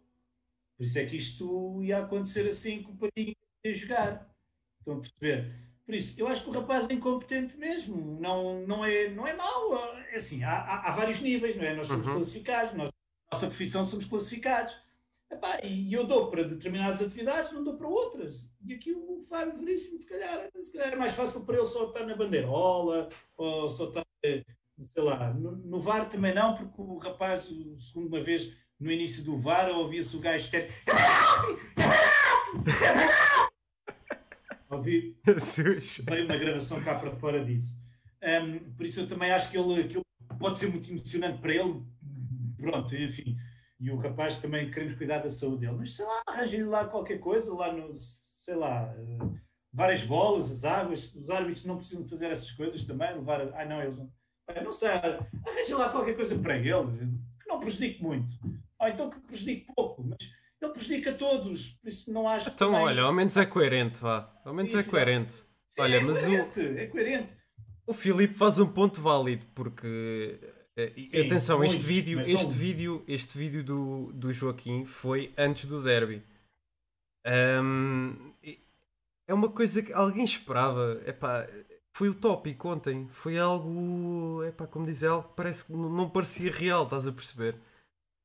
[0.76, 3.34] Por isso é que isto ia acontecer assim com o Padinho
[3.64, 4.32] ia jogar.
[4.78, 5.52] Estão a perceber?
[5.84, 8.20] Por isso, eu acho que o rapaz é incompetente mesmo.
[8.20, 9.74] Não, não, é, não é mau.
[10.12, 11.74] É assim, há, há, há vários níveis, não é?
[11.74, 12.14] Nós somos uhum.
[12.14, 12.90] classificados, nós,
[13.32, 14.80] nossa profissão somos classificados.
[15.28, 18.54] Epá, e eu dou para determinadas atividades, não dou para outras.
[18.64, 21.88] E aqui o Fábio Veríssimo, se calhar, se calhar é mais fácil para ele só
[21.88, 26.98] estar na bandeirola, ou só estar, sei lá, no, no VAR também não, porque o
[26.98, 30.72] rapaz, segundo uma vez, no início do VAR, ouvia-se o gajo ter.
[34.68, 35.16] Ouvi.
[36.04, 37.78] Veio uma gravação cá para fora disso.
[38.22, 40.04] Um, por isso eu também acho que ele, que ele
[40.38, 41.80] pode ser muito emocionante para ele.
[42.56, 43.36] Pronto, enfim.
[43.78, 45.76] E o rapaz também queremos cuidar da saúde dele.
[45.78, 49.38] Mas sei lá, arranje-lhe lá qualquer coisa, lá no, sei lá, uh,
[49.72, 51.14] várias bolas, as águas.
[51.14, 53.14] Os árbitros não precisam fazer essas coisas também.
[53.14, 53.42] Levar.
[53.54, 54.10] Ah, não, eles não.
[54.56, 57.06] Eu não sei, arranje lá qualquer coisa para ele,
[57.40, 58.26] que não prejudique muito
[58.82, 60.18] ou então que prejudique pouco, mas
[60.60, 62.84] ele prejudica todos, por isso não acho Então, também...
[62.84, 64.32] olha, ao menos é coerente, vá.
[64.44, 65.32] Ao menos é coerente.
[65.32, 66.78] Sim, olha, é mas coerente, o...
[66.78, 67.28] é coerente.
[67.86, 70.38] O Filipe faz um ponto válido, porque
[70.76, 75.82] eh, Sim, atenção, este vídeo, este vídeo, este vídeo do, do Joaquim foi antes do
[75.82, 76.22] derby.
[77.26, 78.32] Um,
[79.28, 81.00] é uma coisa que alguém esperava.
[81.06, 81.46] Epá,
[81.94, 83.08] foi utópico ontem.
[83.08, 87.56] Foi algo, epá, como dizer, algo que parece que não parecia real, estás a perceber?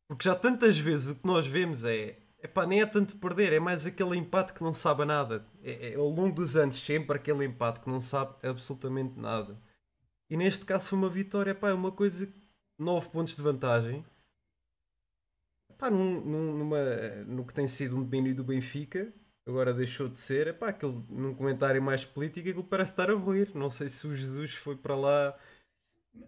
[0.08, 2.18] Porque já tantas vezes o que nós vemos é.
[2.42, 5.46] Epá, nem é tanto perder, é mais aquele empate que não sabe nada.
[5.62, 9.60] É, é, ao longo dos anos, sempre aquele empate que não sabe absolutamente nada.
[10.30, 12.32] E neste caso foi uma vitória, epá, é uma coisa.
[12.78, 14.06] 9 pontos de vantagem.
[15.70, 16.80] Epá, num, num, numa,
[17.26, 19.12] no que tem sido um domínio do Benfica,
[19.46, 20.48] agora deixou de ser.
[20.48, 23.50] Epá, aquele, num comentário mais político, aquilo parece estar a ruir.
[23.56, 25.38] Não sei se o Jesus foi para lá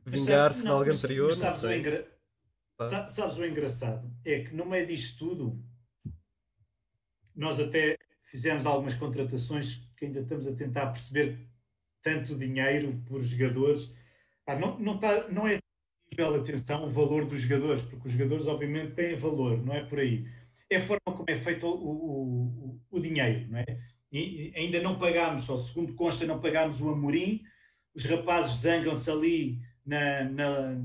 [0.06, 1.30] vingar-se de algo anterior.
[1.30, 2.19] Mas, não sei.
[2.82, 4.10] Sa sabes o engraçado?
[4.24, 5.62] É que no meio disto tudo,
[7.36, 11.46] nós até fizemos algumas contratações que ainda estamos a tentar perceber
[12.02, 13.94] tanto dinheiro por jogadores.
[14.46, 15.60] Ah, não, não, tá, não é
[16.10, 20.00] nível atenção o valor dos jogadores, porque os jogadores obviamente têm valor, não é por
[20.00, 20.26] aí.
[20.70, 23.66] É a forma como é feito o, o, o, o dinheiro, não é?
[24.12, 27.44] E ainda não pagámos, só segundo consta, não pagámos o Amorim,
[27.94, 30.76] os rapazes zangam-se ali na, na,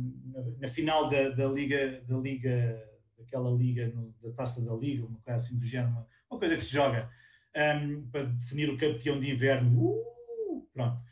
[0.59, 2.82] na, final da, da, liga, da liga,
[3.18, 6.64] daquela liga, no, da taça da liga, uma coisa assim do género, uma, coisa que
[6.64, 7.11] se joga
[7.55, 9.78] um, para definir o campeão de inverno.
[9.78, 11.02] Uh, pronto.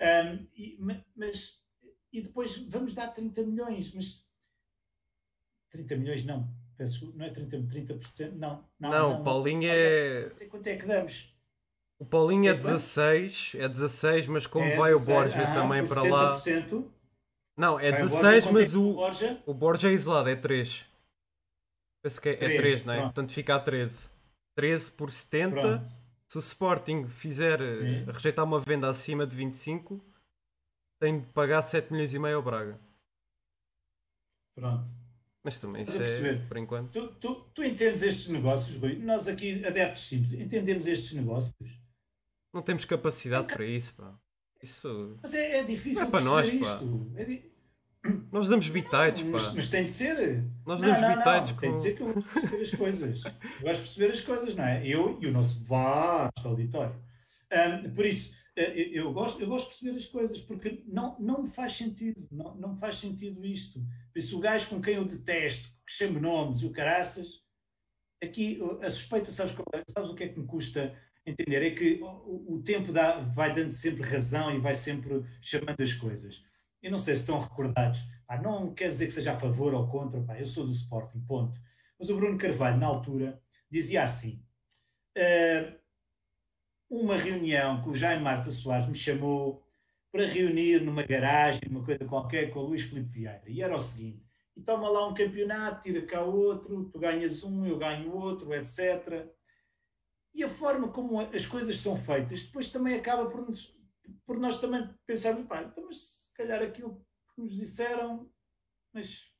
[0.00, 0.78] Um, e,
[1.14, 1.62] mas,
[2.12, 4.26] e depois vamos dar 30 milhões, mas
[5.70, 6.48] 30 milhões não.
[6.76, 8.66] Peço, não é 30, 30%, não.
[8.80, 10.24] Não, não, o Paulinho é.
[10.26, 11.36] Não sei quanto é que damos.
[11.98, 15.86] O Paulinho é 16, é 16, mas como é vai 16, o Borja ah, também
[15.86, 16.34] para lá.
[17.62, 19.40] Não, é 16, mas o, Borja?
[19.46, 20.84] o Borja é isolado, é 3.
[22.02, 22.96] Penso que é 3, é 3 não é?
[22.96, 23.14] Pronto.
[23.14, 24.10] Portanto fica a 13.
[24.56, 25.60] 13 por 70.
[25.60, 26.02] Pronto.
[26.26, 28.10] Se o Sporting fizer Sim.
[28.10, 30.04] rejeitar uma venda acima de 25,
[31.00, 32.80] tem de pagar 7 milhões e meio ao Braga.
[34.56, 34.84] Pronto.
[35.44, 36.90] Mas também isso é, por enquanto.
[36.90, 38.96] Tu, tu, tu entendes estes negócios, Rui?
[38.96, 41.80] Nós aqui, adeptos simples, entendemos estes negócios.
[42.52, 44.18] Não temos capacidade para isso, pá.
[44.60, 45.16] Isso.
[45.22, 46.80] Mas é, é difícil não é para nós, pá.
[47.16, 47.51] É di...
[48.32, 49.28] Nós damos bitites, pá.
[49.28, 50.44] Mas, mas, tem de ser.
[50.66, 51.52] Nós damos não, bitites.
[51.52, 51.60] Com...
[51.60, 53.24] Tem de ser que eu gosto de perceber as coisas.
[53.24, 54.86] Eu gosto de perceber as coisas, não é?
[54.86, 56.96] Eu e o nosso vasto auditório.
[57.52, 61.42] Um, por isso, eh, eu gosto, eu gosto de perceber as coisas, porque não, não
[61.42, 62.26] me faz sentido.
[62.30, 63.80] Não, não faz sentido isto.
[64.12, 67.42] Por isso, o gajo com quem eu detesto, que chame nomes e o caraças,
[68.22, 69.82] aqui a suspeita, sabes, é?
[69.88, 70.94] sabes o que é que me custa
[71.24, 71.62] entender?
[71.62, 75.92] É que o, o tempo dá, vai dando sempre razão e vai sempre chamando as
[75.92, 76.42] coisas.
[76.82, 79.88] Eu não sei se estão recordados, pá, não quer dizer que seja a favor ou
[79.88, 81.60] contra, pá, eu sou do Sporting, ponto.
[81.98, 84.44] Mas o Bruno Carvalho, na altura, dizia assim:
[85.16, 85.78] uh,
[86.90, 89.62] uma reunião que o Jaime Marta Soares me chamou
[90.10, 93.42] para reunir numa garagem, numa coisa qualquer, com o Luís Filipe Vieira.
[93.46, 94.22] E era o seguinte:
[94.56, 99.26] e toma lá um campeonato, tira cá outro, tu ganhas um, eu ganho outro, etc.
[100.34, 103.78] E a forma como as coisas são feitas depois também acaba por, nos,
[104.26, 108.30] por nós também pensarmos, pá, então, mas se calhar aquilo que nos disseram,
[108.92, 109.32] mas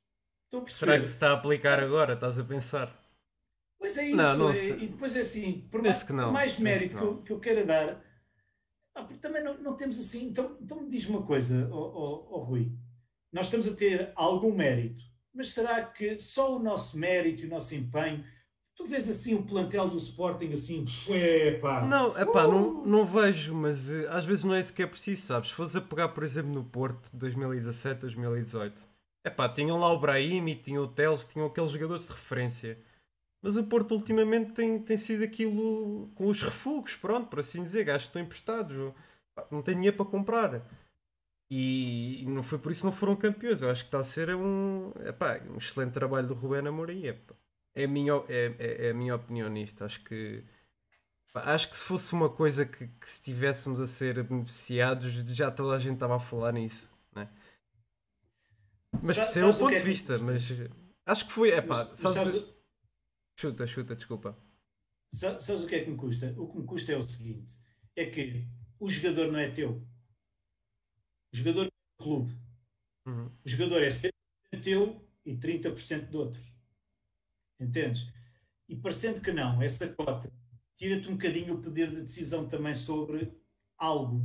[0.45, 0.91] estou a perceber.
[0.91, 2.13] Será que se está a aplicar agora?
[2.13, 3.03] Estás a pensar?
[3.77, 4.15] Pois é isso.
[4.15, 7.21] Não, não é, e depois é assim, por mais, por mais mérito que, que, eu,
[7.23, 8.01] que eu queira dar,
[8.95, 10.27] ah, também não, não, temos assim.
[10.27, 12.71] Então, então me diz uma coisa, oh, oh, oh, Rui.
[13.31, 15.03] Nós estamos a ter algum mérito,
[15.33, 18.23] mas será que só o nosso mérito e o nosso empenho
[18.75, 21.81] Tu vês assim o plantel do Sporting assim, epá.
[21.85, 22.51] Não, epá, uh!
[22.51, 25.49] não, não vejo, mas uh, às vezes não é isso que é preciso, sabes?
[25.49, 28.81] Se fores a pegar, por exemplo, no Porto 2017, 2018,
[29.25, 32.79] epá, tinham lá o Brahim e tinham o Teles, tinham aqueles jogadores de referência.
[33.43, 37.83] Mas o Porto ultimamente tem, tem sido aquilo com os refugos, pronto, por assim dizer,
[37.83, 38.93] gajos estão emprestados,
[39.51, 40.61] não tem dinheiro para comprar.
[41.51, 43.61] E não foi por isso que não foram campeões.
[43.61, 47.05] Eu acho que está a ser um, epá, um excelente trabalho do Rubén Amorim.
[47.05, 47.35] Epá
[47.75, 49.83] é a minha, é, é, é a minha opinião nisto.
[49.83, 50.43] Acho que
[51.33, 55.75] acho que se fosse uma coisa que, que se estivéssemos a ser beneficiados, já toda
[55.75, 57.27] a gente estava a falar nisso, né?
[59.01, 60.43] Mas é o ponto de vista, mas
[61.05, 61.49] acho que foi.
[61.49, 62.43] É pá, sabes, sabes,
[63.39, 64.37] chuta, chuta, desculpa.
[65.11, 66.33] Sabes o que é que me custa?
[66.37, 67.53] O que me custa é o seguinte:
[67.95, 68.47] é que
[68.79, 69.81] o jogador não é teu.
[71.33, 72.37] O jogador é do clube.
[73.07, 73.31] Uhum.
[73.43, 74.13] O jogador é sempre
[74.61, 76.52] teu e 30% de outros.
[77.63, 78.11] Entendes?
[78.67, 80.31] E parecendo que não, essa cota
[80.77, 83.31] tira-te um bocadinho o poder de decisão também sobre
[83.77, 84.21] algo,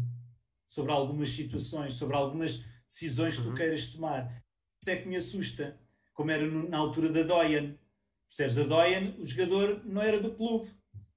[0.69, 3.55] sobre algumas situações, sobre algumas decisões que tu uhum.
[3.55, 4.43] queiras tomar.
[4.81, 5.79] Isso é que me assusta,
[6.13, 7.79] como era na altura da Doyen.
[8.29, 8.59] Percebes?
[8.59, 10.71] A Doyen, o jogador não era do clube.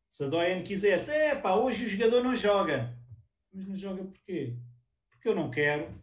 [0.10, 2.98] Se a Doyen quisesse, é pá, hoje o jogador não joga.
[3.54, 4.58] Mas não joga porquê?
[5.12, 5.94] Porque eu não quero.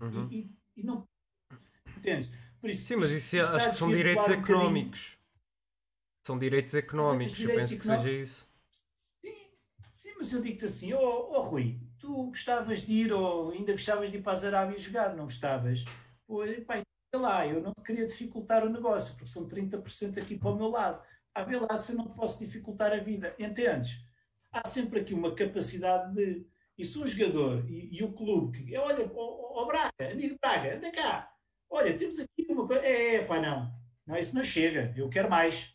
[0.00, 0.28] Uhum.
[0.30, 1.06] E, e, e não.
[1.96, 2.32] Entendes?
[2.64, 5.12] Isso, Sim, mas isso é, acho que são direitos económicos.
[5.14, 5.18] Um
[6.28, 8.48] são direitos económicos, direitos eu penso que seja isso.
[9.22, 9.34] Sim,
[9.94, 14.10] sim mas eu digo-te assim, oh, oh Rui, tu gostavas de ir ou ainda gostavas
[14.10, 15.84] de ir para as Arábias jogar, não gostavas?
[16.26, 16.82] Pô, pá,
[17.14, 21.02] lá, eu não queria dificultar o negócio, porque são 30% aqui para o meu lado.
[21.34, 23.34] A ver lá se eu não posso dificultar a vida.
[23.38, 24.04] Entendes?
[24.52, 26.46] Há sempre aqui uma capacidade de.
[26.76, 28.76] E se um jogador e, e o clube que.
[28.76, 31.32] Olha, o oh, oh, Braga, amigo Braga, anda cá,
[31.70, 32.82] Olha, temos aqui uma coisa.
[32.82, 33.72] É, é, pá, não.
[34.06, 34.92] Não, isso não chega.
[34.96, 35.74] Eu quero mais.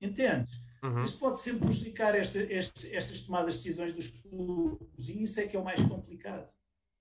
[0.00, 0.66] Entendes?
[0.82, 1.02] Uhum.
[1.02, 5.46] Isso pode sempre prejudicar esta, este, estas tomadas de decisões dos clubes e isso é
[5.46, 6.48] que é o mais complicado.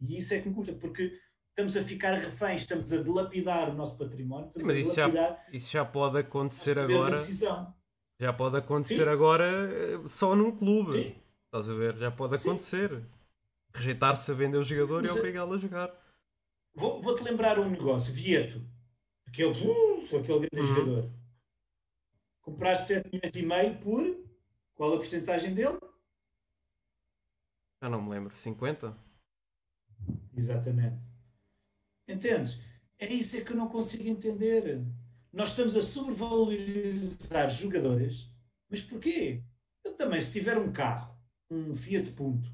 [0.01, 1.17] E isso é que me custa, porque
[1.49, 4.51] estamos a ficar reféns, estamos a dilapidar o nosso património.
[4.57, 7.17] Mas isso já, isso já pode acontecer agora.
[8.19, 9.09] Já pode acontecer Sim.
[9.09, 10.93] agora eh, só num clube.
[10.93, 11.15] Sim.
[11.45, 11.97] Estás a ver?
[11.97, 13.03] Já pode acontecer.
[13.73, 16.04] Rejeitar-se a vender o jogador Mas, e obrigá-lo a jogar.
[16.75, 18.61] Vou, vou-te lembrar um negócio, Vieto,
[19.25, 20.75] aquele, uh, aquele grande uhum.
[20.75, 21.11] jogador.
[22.41, 24.25] Compraste 7 milhões e meio por
[24.75, 25.79] qual a porcentagem dele?
[27.81, 28.95] Já não me lembro, 50?
[30.35, 31.01] Exatamente.
[32.07, 32.61] Entendes?
[32.99, 34.85] É isso é que eu não consigo entender.
[35.31, 38.29] Nós estamos a sobrevalorizar jogadores,
[38.69, 39.43] mas porquê?
[39.83, 41.17] Eu também, se tiver um carro,
[41.49, 42.49] um Fiat Punto,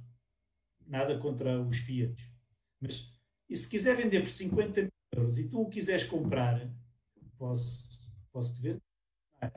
[0.86, 2.32] nada contra os Fiat,
[2.80, 3.14] mas
[3.52, 6.72] e se quiser vender por 50 mil euros e tu o quiseres comprar
[7.38, 8.00] posso,
[8.32, 8.82] posso te ver.
[9.42, 9.52] É.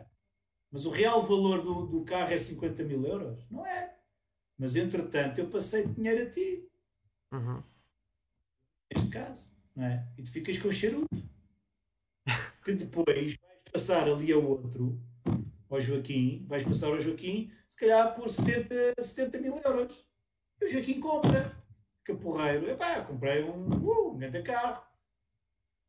[0.68, 3.49] Mas o real valor do, do carro é 50 mil euros?
[3.49, 3.97] Não é.
[4.59, 6.68] Mas entretanto eu passei dinheiro a ti.
[7.32, 7.62] Uhum.
[8.92, 10.09] Neste caso, não é?
[10.18, 11.09] E tu ficas com o charuto.
[12.64, 13.38] que depois vais
[13.70, 15.01] passar ali a outro,
[15.70, 20.05] ao Joaquim, vais passar ao Joaquim, se calhar por 70, 70 mil euros.
[20.61, 21.63] E o Joaquim compra.
[22.05, 22.70] Que porreiro.
[22.70, 24.82] Epá, comprei um, uh, um grande carro.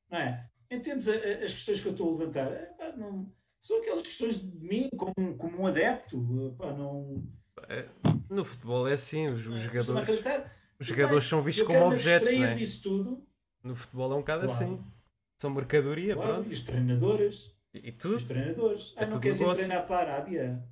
[0.10, 0.50] Não é?
[0.72, 2.52] Entendes as questões que eu estou a levantar?
[2.52, 6.54] Epá, não, são aquelas questões de mim como, como um adepto.
[6.54, 7.24] Epá, não...
[7.68, 7.88] É,
[8.30, 10.24] no futebol é assim, os, os jogadores,
[10.80, 12.32] os jogadores são vistos como objetos.
[12.32, 12.54] Não é?
[12.54, 13.28] disso tudo.
[13.64, 14.64] No futebol é um bocado claro.
[14.64, 14.84] assim.
[15.42, 16.50] São mercadoria, claro, pronto.
[16.50, 17.58] E os treinadores.
[17.74, 18.16] E, e tudo?
[18.18, 18.94] Os treinadores.
[18.96, 20.64] É ah, não queres ir treinar para a Arábia?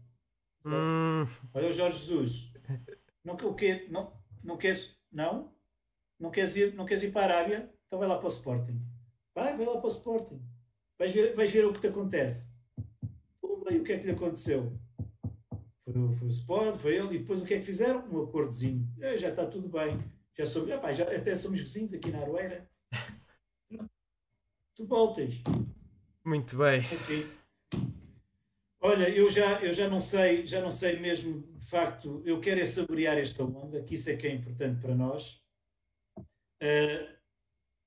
[0.65, 1.25] Hum.
[1.53, 2.53] Olha o Jorge Jesus.
[3.23, 3.87] Não, o quê?
[3.89, 4.13] Não,
[4.43, 4.97] não queres?
[5.11, 5.53] Não?
[6.19, 7.69] Não queres, ir, não queres ir para a Arábia?
[7.87, 8.81] Então vai lá para o Sporting.
[9.33, 10.41] Vai, vai lá para o Sporting.
[10.97, 12.55] Vais ver, vais ver o que te acontece.
[13.41, 14.77] Pumba, e o que é que lhe aconteceu?
[15.83, 18.07] Foi, foi o Sport, foi ele, e depois o que é que fizeram?
[18.09, 18.87] Um acordozinho.
[18.99, 19.99] É, já está tudo bem.
[20.35, 22.67] Já somos, epá, já, até somos vizinhos aqui na Aroeira.
[24.75, 25.41] tu voltas.
[26.25, 26.79] Muito bem.
[26.79, 27.27] Okay.
[28.85, 32.59] Olha, eu já, eu já não sei, já não sei mesmo, de facto, eu quero
[32.59, 35.41] é saborear esta onda, que isso é que é importante para nós.
[36.61, 37.07] Uh,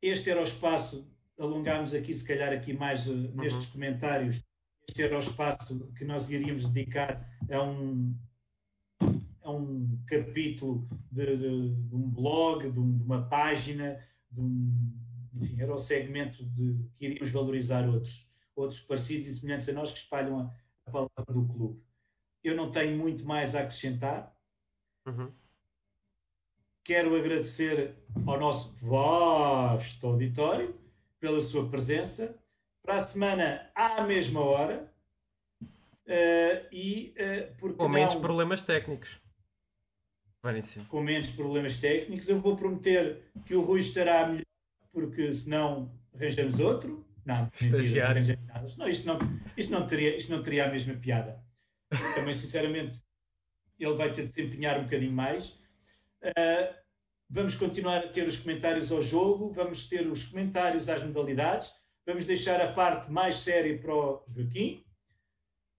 [0.01, 1.07] este era o espaço,
[1.38, 4.42] alongámos aqui, se calhar, aqui mais uh, nestes comentários,
[4.88, 8.18] este era o espaço que nós iríamos dedicar a um,
[9.42, 14.99] a um capítulo de, de, de um blog, de, um, de, uma página, de um,
[15.34, 19.92] enfim, era o segmento de que iríamos valorizar outros, outros parecidos e semelhantes a nós
[19.92, 21.82] que espalham a palavra do clube.
[22.43, 24.34] Eu não tenho muito mais a acrescentar.
[25.07, 25.32] Uhum.
[26.84, 30.78] Quero agradecer ao nosso vasto auditório
[31.18, 32.39] pela sua presença.
[32.82, 34.93] Para a semana, à mesma hora.
[36.07, 37.14] Uh, e,
[37.61, 39.20] uh, com menos não, problemas técnicos.
[40.89, 42.28] Com menos problemas técnicos.
[42.28, 44.45] Eu vou prometer que o Rui estará melhor,
[44.93, 47.05] porque senão arranjamos outro.
[47.26, 48.22] Não, estagiário.
[48.78, 49.18] Não, isto não,
[49.56, 51.42] isto, não teria, isto não teria a mesma piada.
[52.14, 53.02] Também, sinceramente,
[53.78, 55.60] ele vai ter de se empenhar um bocadinho mais.
[56.22, 56.74] Uh,
[57.28, 61.70] vamos continuar a ter os comentários ao jogo, vamos ter os comentários às modalidades,
[62.06, 64.84] vamos deixar a parte mais séria para o Joaquim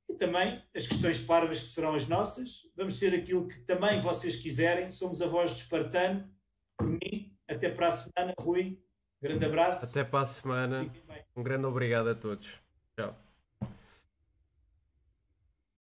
[0.10, 2.62] e também as questões parvas que serão as nossas.
[2.76, 4.92] Vamos ser aquilo que também vocês quiserem.
[4.92, 6.30] Somos a voz do Espartano.
[6.78, 8.80] Por mim, até para a semana, Rui.
[9.22, 9.86] Grande abraço.
[9.86, 10.92] Até para a semana.
[11.38, 12.60] Um grande obrigado a todos.
[12.98, 13.27] Tchau.